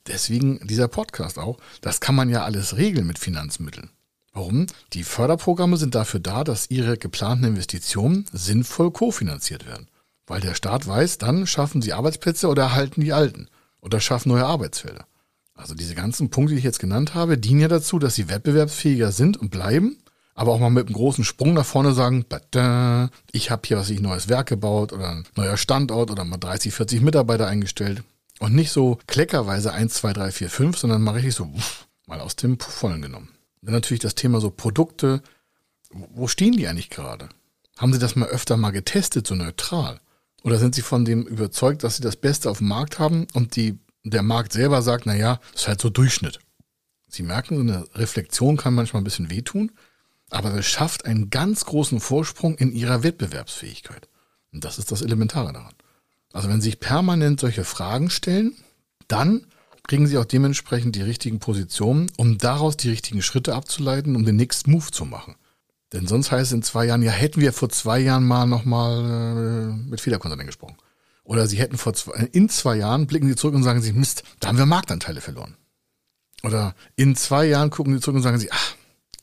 Deswegen 0.08 0.60
dieser 0.68 0.88
Podcast 0.88 1.40
auch. 1.40 1.58
Das 1.82 2.00
kann 2.00 2.16
man 2.16 2.30
ja 2.30 2.44
alles 2.44 2.78
regeln 2.78 3.08
mit 3.08 3.18
Finanzmitteln. 3.18 3.90
Warum? 4.34 4.68
Die 4.94 5.04
Förderprogramme 5.04 5.78
sind 5.78 5.96
dafür 5.96 6.20
da, 6.20 6.44
dass 6.44 6.70
Ihre 6.70 6.98
geplanten 6.98 7.46
Investitionen 7.46 8.26
sinnvoll 8.32 8.92
kofinanziert 8.92 9.66
werden. 9.66 9.88
Weil 10.28 10.42
der 10.42 10.56
Staat 10.56 10.88
weiß, 10.88 11.18
dann 11.20 11.48
schaffen 11.48 11.82
Sie 11.82 11.94
Arbeitsplätze 11.94 12.48
oder 12.50 12.64
erhalten 12.64 13.02
die 13.02 13.14
alten 13.14 13.48
oder 13.80 14.00
schaffen 14.02 14.30
neue 14.30 14.46
Arbeitsfelder. 14.46 15.08
Also 15.56 15.74
diese 15.74 15.96
ganzen 15.96 16.30
Punkte, 16.30 16.54
die 16.54 16.60
ich 16.60 16.66
jetzt 16.66 16.80
genannt 16.80 17.16
habe, 17.16 17.38
dienen 17.38 17.62
ja 17.62 17.68
dazu, 17.68 17.98
dass 17.98 18.16
sie 18.16 18.30
wettbewerbsfähiger 18.30 19.12
sind 19.12 19.38
und 19.38 19.50
bleiben, 19.50 19.98
aber 20.36 20.52
auch 20.52 20.60
mal 20.60 20.70
mit 20.70 20.88
einem 20.88 20.96
großen 20.96 21.24
Sprung 21.24 21.54
nach 21.54 21.66
vorne 21.66 21.94
sagen, 21.94 22.26
ich 23.32 23.52
habe 23.52 23.62
hier 23.66 23.78
was 23.78 23.90
ich 23.90 24.02
neues 24.02 24.28
Werk 24.28 24.50
gebaut 24.50 24.92
oder 24.92 25.10
ein 25.10 25.24
neuer 25.36 25.56
Standort 25.56 26.12
oder 26.12 26.26
mal 26.26 26.38
30, 26.38 26.74
40 26.74 27.02
Mitarbeiter 27.02 27.48
eingestellt. 27.48 28.04
Und 28.40 28.54
nicht 28.54 28.72
so 28.72 29.00
kleckerweise 29.08 29.72
1, 29.72 29.94
2, 29.94 30.12
3, 30.12 30.32
4, 30.32 30.50
5, 30.50 30.78
sondern 30.78 31.02
mal 31.02 31.12
richtig 31.12 31.36
so 31.36 31.46
uff, 31.46 31.88
mal 32.06 32.20
aus 32.20 32.36
dem 32.36 32.60
Vollen 32.60 33.02
genommen. 33.02 33.30
Dann 33.62 33.74
natürlich 33.74 34.02
das 34.02 34.16
Thema 34.16 34.42
so 34.42 34.52
Produkte. 34.52 35.22
Wo 35.90 36.28
stehen 36.28 36.52
die 36.52 36.68
eigentlich 36.68 36.90
gerade? 36.90 37.30
Haben 37.78 37.94
Sie 37.94 38.00
das 38.00 38.18
mal 38.18 38.28
öfter 38.28 38.58
mal 38.58 38.72
getestet, 38.72 39.26
so 39.26 39.36
neutral? 39.36 40.02
Oder 40.44 40.58
sind 40.60 40.76
Sie 40.76 40.82
von 40.82 41.06
dem 41.06 41.24
überzeugt, 41.24 41.84
dass 41.84 41.96
Sie 41.96 42.04
das 42.04 42.18
Beste 42.18 42.50
auf 42.50 42.58
dem 42.58 42.68
Markt 42.68 43.00
haben 43.00 43.26
und 43.34 43.56
die 43.56 43.80
der 44.12 44.24
Markt 44.24 44.54
selber 44.54 44.82
sagt, 44.82 45.06
naja, 45.06 45.40
ist 45.54 45.68
halt 45.68 45.82
so 45.82 45.90
Durchschnitt. 45.90 46.40
Sie 47.08 47.24
merken, 47.24 47.60
eine 47.60 47.86
Reflexion 47.96 48.58
kann 48.58 48.74
manchmal 48.74 49.02
ein 49.02 49.06
bisschen 49.06 49.30
wehtun, 49.30 49.72
aber 50.30 50.54
es 50.56 50.66
schafft 50.66 51.06
einen 51.06 51.30
ganz 51.30 51.66
großen 51.66 52.00
Vorsprung 52.00 52.56
in 52.56 52.72
ihrer 52.72 53.04
Wettbewerbsfähigkeit. 53.04 54.10
Und 54.52 54.64
das 54.64 54.80
ist 54.80 54.92
das 54.92 55.02
Elementare 55.02 55.54
daran. 55.54 55.74
Also 56.34 56.50
wenn 56.50 56.62
Sie 56.62 56.70
sich 56.70 56.80
permanent 56.80 57.40
solche 57.40 57.64
Fragen 57.64 58.10
stellen, 58.10 58.56
dann 59.08 59.48
kriegen 59.88 60.08
Sie 60.08 60.18
auch 60.18 60.26
dementsprechend 60.26 60.96
die 60.96 61.02
richtigen 61.02 61.40
Positionen, 61.40 62.12
um 62.18 62.38
daraus 62.38 62.76
die 62.76 62.90
richtigen 62.90 63.22
Schritte 63.22 63.56
abzuleiten, 63.56 64.16
um 64.16 64.26
den 64.26 64.36
nächsten 64.36 64.72
Move 64.72 64.92
zu 64.92 65.06
machen. 65.06 65.36
Denn 65.94 66.08
sonst 66.08 66.32
heißt 66.32 66.48
es 66.48 66.52
in 66.52 66.64
zwei 66.64 66.86
Jahren, 66.86 67.04
ja, 67.04 67.12
hätten 67.12 67.40
wir 67.40 67.54
vor 67.54 67.70
zwei 67.70 68.00
Jahren 68.00 68.26
mal 68.26 68.48
nochmal 68.48 69.72
äh, 69.72 69.90
mit 69.90 70.02
Fehlerkonsulenten 70.02 70.48
gesprochen. 70.48 70.78
Oder 71.26 71.48
sie 71.48 71.58
hätten 71.58 71.78
vor 71.78 71.94
zwei, 71.94 72.14
in 72.32 72.50
zwei 72.50 72.78
Jahren 72.78 73.08
blicken 73.08 73.28
sie 73.28 73.36
zurück 73.36 73.56
und 73.56 73.64
sagen 73.64 73.82
sich, 73.82 73.94
Mist, 73.94 74.24
da 74.40 74.48
haben 74.48 74.58
wir 74.58 74.66
Marktanteile 74.66 75.22
verloren. 75.22 75.58
Oder 76.44 76.76
in 76.96 77.16
zwei 77.16 77.46
Jahren 77.46 77.72
gucken 77.72 77.94
sie 77.96 78.00
zurück 78.00 78.18
und 78.18 78.22
sagen 78.22 78.40
sie, 78.40 78.52
ach, 78.52 78.76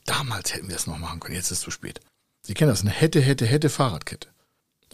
damals 0.05 0.53
hätten 0.53 0.69
wir 0.69 0.77
es 0.77 0.88
noch 0.88 0.99
machen 0.99 1.21
können, 1.21 1.37
jetzt 1.37 1.53
ist 1.53 1.59
es 1.59 1.61
zu 1.61 1.71
spät. 1.71 2.01
Sie 2.43 2.55
kennen 2.55 2.71
das, 2.71 2.81
eine 2.81 2.91
hätte, 2.91 3.21
hätte, 3.21 3.47
hätte 3.47 3.71
Fahrradkette. 3.71 4.29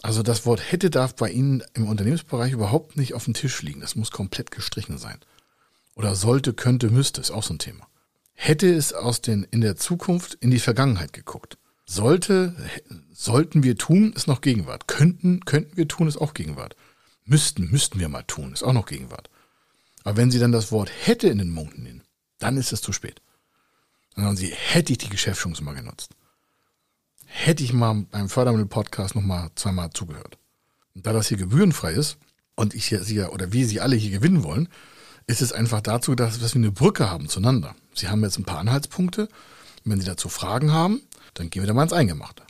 Also 0.01 0.23
das 0.23 0.45
Wort 0.45 0.71
hätte 0.71 0.89
darf 0.89 1.15
bei 1.15 1.29
Ihnen 1.29 1.63
im 1.73 1.87
Unternehmensbereich 1.87 2.53
überhaupt 2.53 2.95
nicht 2.95 3.15
auf 3.15 3.25
dem 3.25 3.33
Tisch 3.33 3.61
liegen. 3.63 3.81
Das 3.81 3.95
muss 3.95 4.11
komplett 4.11 4.51
gestrichen 4.51 4.97
sein. 4.97 5.17
Oder 5.95 6.15
sollte, 6.15 6.53
könnte, 6.53 6.89
müsste, 6.89 7.19
ist 7.19 7.31
auch 7.31 7.43
so 7.43 7.55
ein 7.55 7.59
Thema. 7.59 7.87
Hätte 8.33 8.73
es 8.73 8.93
aus 8.93 9.21
den, 9.21 9.43
in 9.43 9.59
der 9.59 9.75
Zukunft 9.75 10.35
in 10.35 10.51
die 10.51 10.59
Vergangenheit 10.59 11.11
geguckt. 11.11 11.57
Sollte, 11.85 12.55
sollten 13.11 13.63
wir 13.63 13.75
tun, 13.75 14.13
ist 14.13 14.27
noch 14.27 14.41
Gegenwart. 14.41 14.87
Könnten, 14.87 15.43
könnten 15.43 15.75
wir 15.75 15.87
tun, 15.87 16.07
ist 16.07 16.17
auch 16.17 16.33
Gegenwart. 16.33 16.75
Müssten, 17.29 17.69
müssten 17.69 17.99
wir 17.99 18.09
mal 18.09 18.23
tun, 18.23 18.53
ist 18.53 18.63
auch 18.63 18.73
noch 18.73 18.87
Gegenwart. 18.87 19.29
Aber 20.03 20.17
wenn 20.17 20.31
Sie 20.31 20.39
dann 20.39 20.51
das 20.51 20.71
Wort 20.71 20.89
hätte 21.05 21.27
in 21.27 21.37
den 21.37 21.51
Mund 21.51 21.77
nehmen, 21.77 22.03
dann 22.39 22.57
ist 22.57 22.73
es 22.73 22.81
zu 22.81 22.91
spät. 22.91 23.21
Dann 24.15 24.25
sagen 24.25 24.37
Sie, 24.37 24.47
hätte 24.47 24.93
ich 24.93 24.97
die 24.97 25.09
Geschäftschance 25.09 25.63
mal 25.63 25.75
genutzt. 25.75 26.15
Hätte 27.25 27.63
ich 27.63 27.71
mal 27.71 28.07
beim 28.09 28.29
Fördermittel-Podcast 28.29 29.13
nochmal 29.13 29.51
zweimal 29.53 29.91
zugehört. 29.91 30.39
Und 30.95 31.05
da 31.05 31.13
das 31.13 31.27
hier 31.27 31.37
gebührenfrei 31.37 31.93
ist 31.93 32.17
und 32.55 32.73
ich 32.73 32.87
hier, 32.87 33.03
Sie 33.03 33.21
oder 33.21 33.53
wir 33.53 33.67
Sie 33.67 33.79
alle 33.79 33.95
hier 33.95 34.09
gewinnen 34.09 34.43
wollen, 34.43 34.67
ist 35.27 35.43
es 35.43 35.53
einfach 35.53 35.81
dazu, 35.81 36.15
dass 36.15 36.41
wir 36.41 36.55
eine 36.55 36.71
Brücke 36.71 37.11
haben 37.11 37.29
zueinander. 37.29 37.75
Sie 37.93 38.07
haben 38.07 38.23
jetzt 38.23 38.39
ein 38.39 38.45
paar 38.45 38.57
Anhaltspunkte. 38.57 39.29
Und 39.85 39.91
wenn 39.91 39.99
Sie 39.99 40.07
dazu 40.07 40.29
Fragen 40.29 40.73
haben, 40.73 41.03
dann 41.35 41.51
gehen 41.51 41.61
wir 41.61 41.67
da 41.67 41.75
mal 41.75 41.83
ins 41.83 41.93
Eingemachte. 41.93 42.41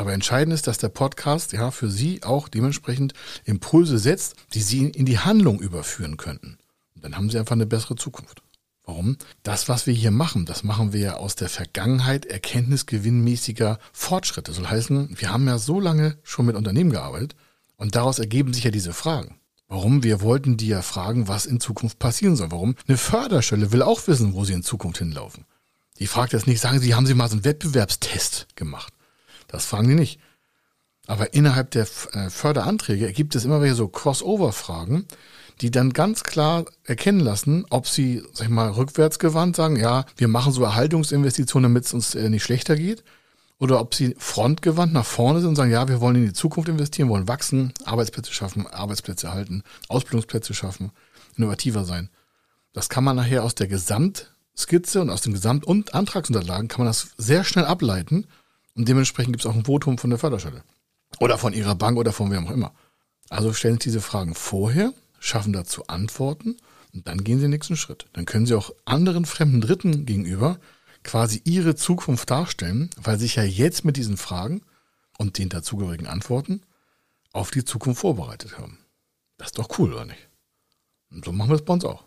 Aber 0.00 0.14
entscheidend 0.14 0.54
ist, 0.54 0.66
dass 0.66 0.78
der 0.78 0.88
Podcast 0.88 1.52
ja 1.52 1.70
für 1.70 1.90
Sie 1.90 2.22
auch 2.22 2.48
dementsprechend 2.48 3.12
Impulse 3.44 3.98
setzt, 3.98 4.34
die 4.54 4.62
Sie 4.62 4.86
in 4.86 5.04
die 5.04 5.18
Handlung 5.18 5.60
überführen 5.60 6.16
könnten. 6.16 6.56
Und 6.94 7.04
dann 7.04 7.18
haben 7.18 7.28
Sie 7.28 7.38
einfach 7.38 7.52
eine 7.52 7.66
bessere 7.66 7.96
Zukunft. 7.96 8.40
Warum? 8.86 9.18
Das, 9.42 9.68
was 9.68 9.86
wir 9.86 9.92
hier 9.92 10.10
machen, 10.10 10.46
das 10.46 10.64
machen 10.64 10.94
wir 10.94 11.00
ja 11.00 11.16
aus 11.18 11.36
der 11.36 11.50
Vergangenheit 11.50 12.24
erkenntnisgewinnmäßiger 12.24 13.78
Fortschritte. 13.92 14.52
Das 14.52 14.56
soll 14.56 14.68
heißen, 14.68 15.20
wir 15.20 15.30
haben 15.30 15.46
ja 15.46 15.58
so 15.58 15.78
lange 15.78 16.16
schon 16.22 16.46
mit 16.46 16.56
Unternehmen 16.56 16.92
gearbeitet 16.92 17.36
und 17.76 17.94
daraus 17.94 18.18
ergeben 18.18 18.54
sich 18.54 18.64
ja 18.64 18.70
diese 18.70 18.94
Fragen. 18.94 19.38
Warum? 19.68 20.02
Wir 20.02 20.22
wollten 20.22 20.56
die 20.56 20.68
ja 20.68 20.80
fragen, 20.80 21.28
was 21.28 21.44
in 21.44 21.60
Zukunft 21.60 21.98
passieren 21.98 22.36
soll. 22.36 22.50
Warum? 22.52 22.74
Eine 22.88 22.96
Förderstelle 22.96 23.70
will 23.70 23.82
auch 23.82 24.06
wissen, 24.06 24.32
wo 24.32 24.46
sie 24.46 24.54
in 24.54 24.62
Zukunft 24.62 24.96
hinlaufen. 24.96 25.44
Die 25.98 26.06
fragt 26.06 26.32
jetzt 26.32 26.46
nicht, 26.46 26.62
sagen 26.62 26.80
Sie, 26.80 26.94
haben 26.94 27.04
Sie 27.04 27.12
mal 27.12 27.28
so 27.28 27.34
einen 27.34 27.44
Wettbewerbstest 27.44 28.56
gemacht? 28.56 28.94
Das 29.50 29.66
fragen 29.66 29.88
die 29.88 29.94
nicht. 29.94 30.20
Aber 31.06 31.34
innerhalb 31.34 31.70
der 31.72 31.86
äh, 32.12 32.30
Förderanträge 32.30 33.12
gibt 33.12 33.34
es 33.34 33.44
immer 33.44 33.60
welche 33.60 33.74
so 33.74 33.88
Crossover-Fragen, 33.88 35.06
die 35.60 35.70
dann 35.70 35.92
ganz 35.92 36.22
klar 36.22 36.64
erkennen 36.84 37.20
lassen, 37.20 37.66
ob 37.70 37.88
sie, 37.88 38.22
sag 38.32 38.46
ich 38.46 38.52
mal, 38.52 38.70
rückwärtsgewandt 38.70 39.56
sagen, 39.56 39.76
ja, 39.76 40.04
wir 40.16 40.28
machen 40.28 40.52
so 40.52 40.62
Erhaltungsinvestitionen, 40.62 41.70
damit 41.70 41.86
es 41.86 41.94
uns 41.94 42.14
äh, 42.14 42.28
nicht 42.30 42.44
schlechter 42.44 42.76
geht. 42.76 43.02
Oder 43.58 43.80
ob 43.80 43.94
sie 43.94 44.14
frontgewandt 44.18 44.94
nach 44.94 45.04
vorne 45.04 45.40
sind 45.40 45.50
und 45.50 45.56
sagen, 45.56 45.70
ja, 45.70 45.86
wir 45.88 46.00
wollen 46.00 46.16
in 46.16 46.26
die 46.26 46.32
Zukunft 46.32 46.68
investieren, 46.68 47.10
wollen 47.10 47.28
wachsen, 47.28 47.74
Arbeitsplätze 47.84 48.32
schaffen, 48.32 48.66
Arbeitsplätze 48.66 49.26
erhalten, 49.26 49.62
Ausbildungsplätze 49.88 50.54
schaffen, 50.54 50.92
innovativer 51.36 51.84
sein. 51.84 52.08
Das 52.72 52.88
kann 52.88 53.04
man 53.04 53.16
nachher 53.16 53.44
aus 53.44 53.54
der 53.54 53.66
Gesamtskizze 53.66 55.02
und 55.02 55.10
aus 55.10 55.20
den 55.20 55.34
Gesamt- 55.34 55.66
und 55.66 55.92
Antragsunterlagen 55.92 56.68
kann 56.68 56.80
man 56.80 56.86
das 56.86 57.08
sehr 57.18 57.44
schnell 57.44 57.66
ableiten 57.66 58.26
und 58.74 58.88
dementsprechend 58.88 59.32
gibt 59.32 59.44
es 59.44 59.50
auch 59.50 59.56
ein 59.56 59.64
Votum 59.64 59.98
von 59.98 60.10
der 60.10 60.18
Förderstelle. 60.18 60.62
Oder 61.18 61.38
von 61.38 61.52
ihrer 61.52 61.74
Bank 61.74 61.98
oder 61.98 62.12
von 62.12 62.30
wem 62.30 62.46
auch 62.46 62.52
immer. 62.52 62.72
Also 63.28 63.52
stellen 63.52 63.74
Sie 63.74 63.90
diese 63.90 64.00
Fragen 64.00 64.34
vorher, 64.34 64.92
schaffen 65.18 65.52
dazu 65.52 65.86
Antworten 65.86 66.56
und 66.92 67.06
dann 67.06 67.24
gehen 67.24 67.38
Sie 67.38 67.44
den 67.44 67.50
nächsten 67.50 67.76
Schritt. 67.76 68.06
Dann 68.12 68.26
können 68.26 68.46
Sie 68.46 68.54
auch 68.54 68.72
anderen 68.84 69.24
fremden 69.24 69.60
Dritten 69.60 70.06
gegenüber 70.06 70.58
quasi 71.02 71.40
Ihre 71.44 71.74
Zukunft 71.74 72.30
darstellen, 72.30 72.90
weil 73.00 73.18
Sie 73.18 73.24
sich 73.24 73.36
ja 73.36 73.42
jetzt 73.42 73.84
mit 73.84 73.96
diesen 73.96 74.16
Fragen 74.16 74.62
und 75.18 75.38
den 75.38 75.48
dazugehörigen 75.48 76.06
Antworten 76.06 76.62
auf 77.32 77.50
die 77.50 77.64
Zukunft 77.64 78.00
vorbereitet 78.00 78.58
haben. 78.58 78.78
Das 79.36 79.48
ist 79.48 79.58
doch 79.58 79.78
cool, 79.78 79.92
oder 79.92 80.04
nicht? 80.04 80.28
Und 81.10 81.24
so 81.24 81.32
machen 81.32 81.50
wir 81.50 81.56
es 81.56 81.64
bei 81.64 81.72
uns 81.72 81.84
auch. 81.84 82.04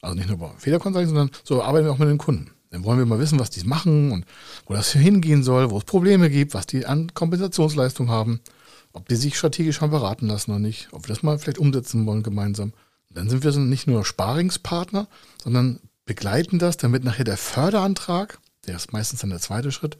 Also 0.00 0.16
nicht 0.16 0.28
nur 0.28 0.38
bei 0.38 0.50
Federkonsulting, 0.58 1.08
sondern 1.08 1.30
so 1.44 1.62
arbeiten 1.62 1.86
wir 1.86 1.92
auch 1.92 1.98
mit 1.98 2.08
den 2.08 2.18
Kunden. 2.18 2.50
Dann 2.70 2.84
wollen 2.84 2.98
wir 2.98 3.06
mal 3.06 3.18
wissen, 3.18 3.38
was 3.38 3.50
die 3.50 3.64
machen 3.64 4.12
und 4.12 4.26
wo 4.66 4.74
das 4.74 4.92
hingehen 4.92 5.42
soll, 5.42 5.70
wo 5.70 5.78
es 5.78 5.84
Probleme 5.84 6.30
gibt, 6.30 6.54
was 6.54 6.66
die 6.66 6.86
an 6.86 7.14
Kompensationsleistung 7.14 8.08
haben, 8.08 8.40
ob 8.92 9.08
die 9.08 9.16
sich 9.16 9.36
strategisch 9.36 9.80
haben 9.80 9.90
beraten 9.90 10.26
lassen 10.26 10.50
oder 10.50 10.60
nicht, 10.60 10.88
ob 10.92 11.04
wir 11.04 11.14
das 11.14 11.22
mal 11.22 11.38
vielleicht 11.38 11.58
umsetzen 11.58 12.06
wollen 12.06 12.22
gemeinsam. 12.22 12.72
dann 13.10 13.30
sind 13.30 13.44
wir 13.44 13.52
so 13.52 13.60
nicht 13.60 13.86
nur 13.86 14.04
Sparingspartner, 14.04 15.08
sondern 15.42 15.80
begleiten 16.04 16.58
das, 16.58 16.76
damit 16.76 17.04
nachher 17.04 17.24
der 17.24 17.36
Förderantrag, 17.36 18.38
der 18.66 18.76
ist 18.76 18.92
meistens 18.92 19.20
dann 19.20 19.30
der 19.30 19.40
zweite 19.40 19.72
Schritt, 19.72 19.96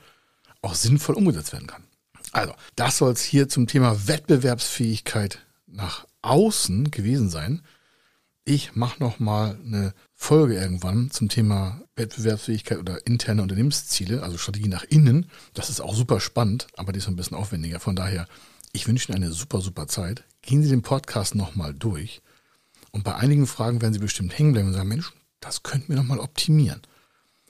auch 0.62 0.74
sinnvoll 0.74 1.14
umgesetzt 1.14 1.52
werden 1.52 1.66
kann. 1.66 1.84
Also, 2.32 2.54
das 2.74 2.98
soll 2.98 3.12
es 3.12 3.22
hier 3.22 3.48
zum 3.48 3.66
Thema 3.66 4.08
Wettbewerbsfähigkeit 4.08 5.40
nach 5.66 6.06
außen 6.22 6.90
gewesen 6.90 7.30
sein. 7.30 7.62
Ich 8.48 8.76
mache 8.76 9.02
noch 9.02 9.18
mal 9.18 9.58
eine 9.64 9.92
Folge 10.14 10.54
irgendwann 10.54 11.10
zum 11.10 11.28
Thema 11.28 11.82
Wettbewerbsfähigkeit 11.96 12.78
oder 12.78 13.04
interne 13.04 13.42
Unternehmensziele, 13.42 14.22
also 14.22 14.38
Strategie 14.38 14.68
nach 14.68 14.84
innen. 14.84 15.26
Das 15.52 15.68
ist 15.68 15.80
auch 15.80 15.96
super 15.96 16.20
spannend, 16.20 16.68
aber 16.76 16.92
die 16.92 16.98
ist 16.98 17.08
ein 17.08 17.16
bisschen 17.16 17.36
aufwendiger. 17.36 17.80
Von 17.80 17.96
daher, 17.96 18.28
ich 18.70 18.86
wünsche 18.86 19.10
Ihnen 19.10 19.24
eine 19.24 19.32
super, 19.32 19.60
super 19.60 19.88
Zeit. 19.88 20.22
Gehen 20.42 20.62
Sie 20.62 20.68
den 20.68 20.82
Podcast 20.82 21.34
nochmal 21.34 21.74
durch. 21.74 22.22
Und 22.92 23.02
bei 23.02 23.16
einigen 23.16 23.48
Fragen 23.48 23.82
werden 23.82 23.94
Sie 23.94 23.98
bestimmt 23.98 24.38
hängen 24.38 24.52
bleiben 24.52 24.68
und 24.68 24.74
sagen, 24.74 24.90
Mensch, 24.90 25.12
das 25.40 25.64
könnten 25.64 25.88
wir 25.88 25.96
nochmal 25.96 26.20
optimieren. 26.20 26.82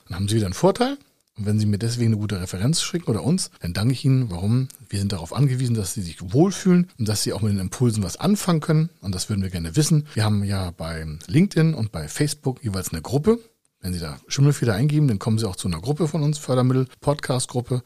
Dann 0.09 0.17
haben 0.17 0.29
Sie 0.29 0.37
wieder 0.37 0.47
einen 0.47 0.55
Vorteil. 0.55 0.97
Und 1.39 1.45
wenn 1.45 1.59
Sie 1.59 1.67
mir 1.67 1.79
deswegen 1.79 2.13
eine 2.13 2.17
gute 2.17 2.41
Referenz 2.41 2.81
schicken 2.81 3.11
oder 3.11 3.23
uns, 3.23 3.51
dann 3.61 3.75
danke 3.75 3.93
ich 3.93 4.05
Ihnen. 4.05 4.31
Warum? 4.31 4.69
Wir 4.89 4.99
sind 4.99 5.13
darauf 5.13 5.35
angewiesen, 5.35 5.75
dass 5.75 5.93
Sie 5.93 6.01
sich 6.01 6.33
wohlfühlen 6.33 6.89
und 6.99 7.09
dass 7.09 7.23
Sie 7.23 7.33
auch 7.35 7.43
mit 7.43 7.53
den 7.53 7.61
Impulsen 7.61 8.03
was 8.03 8.17
anfangen 8.17 8.61
können. 8.61 8.89
Und 9.03 9.15
das 9.15 9.29
würden 9.29 9.43
wir 9.43 9.51
gerne 9.51 9.77
wissen. 9.77 10.07
Wir 10.15 10.25
haben 10.25 10.45
ja 10.45 10.71
bei 10.71 11.07
LinkedIn 11.27 11.75
und 11.75 11.93
bei 11.93 12.09
Facebook 12.09 12.65
jeweils 12.65 12.93
eine 12.93 13.03
Gruppe. 13.03 13.39
Wenn 13.83 13.93
Sie 13.93 14.01
da 14.01 14.19
Schimmelfeder 14.29 14.75
eingeben, 14.75 15.09
dann 15.09 15.19
kommen 15.19 15.39
Sie 15.39 15.47
auch 15.47 15.57
zu 15.57 15.69
einer 15.69 15.81
Gruppe 15.81 16.09
von 16.09 16.23
uns, 16.23 16.39
Fördermittel, 16.39 16.89
Podcast-Gruppe. 17.01 17.75
Und 17.75 17.83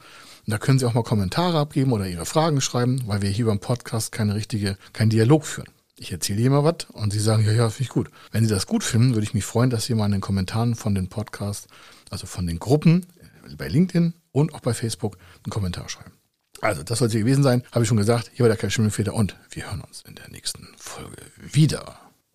da 0.46 0.58
können 0.58 0.78
Sie 0.78 0.86
auch 0.86 0.94
mal 0.94 1.02
Kommentare 1.02 1.58
abgeben 1.58 1.92
oder 1.92 2.06
Ihre 2.06 2.26
Fragen 2.26 2.60
schreiben, 2.60 3.02
weil 3.06 3.20
wir 3.20 3.30
hier 3.30 3.46
beim 3.46 3.58
Podcast 3.58 4.12
keine 4.12 4.36
richtige, 4.36 4.78
keinen 4.92 5.10
Dialog 5.10 5.44
führen. 5.44 5.68
Ich 5.96 6.12
erzähle 6.12 6.40
Ihnen 6.40 6.52
mal 6.52 6.64
was 6.64 6.88
und 6.92 7.12
Sie 7.12 7.18
sagen, 7.18 7.44
ja, 7.44 7.52
ja, 7.52 7.68
finde 7.68 7.82
ich 7.82 7.88
gut. 7.90 8.10
Wenn 8.30 8.44
Sie 8.44 8.54
das 8.54 8.66
gut 8.66 8.84
finden, 8.84 9.14
würde 9.14 9.24
ich 9.24 9.34
mich 9.34 9.44
freuen, 9.44 9.68
dass 9.68 9.84
Sie 9.84 9.94
mal 9.94 10.06
in 10.06 10.12
den 10.12 10.20
Kommentaren 10.22 10.76
von 10.76 10.94
den 10.94 11.08
Podcasts, 11.08 11.66
also 12.08 12.26
von 12.26 12.46
den 12.46 12.58
Gruppen 12.58 13.04
bei 13.56 13.68
LinkedIn 13.68 14.14
und 14.32 14.54
auch 14.54 14.60
bei 14.60 14.74
Facebook 14.74 15.18
einen 15.44 15.50
Kommentar 15.50 15.88
schreiben. 15.88 16.12
Also, 16.60 16.82
das 16.82 16.98
soll 16.98 17.06
es 17.06 17.12
hier 17.12 17.22
gewesen 17.22 17.42
sein. 17.42 17.62
Habe 17.72 17.84
ich 17.84 17.88
schon 17.88 17.96
gesagt. 17.96 18.30
Hier 18.34 18.44
war 18.44 18.48
der 18.48 18.56
Kai 18.56 18.68
Schimmelfeder 18.68 19.14
und 19.14 19.36
wir 19.50 19.66
hören 19.66 19.80
uns 19.80 20.02
in 20.06 20.14
der 20.14 20.28
nächsten 20.28 20.68
Folge 20.76 21.16
wieder. 21.36 22.09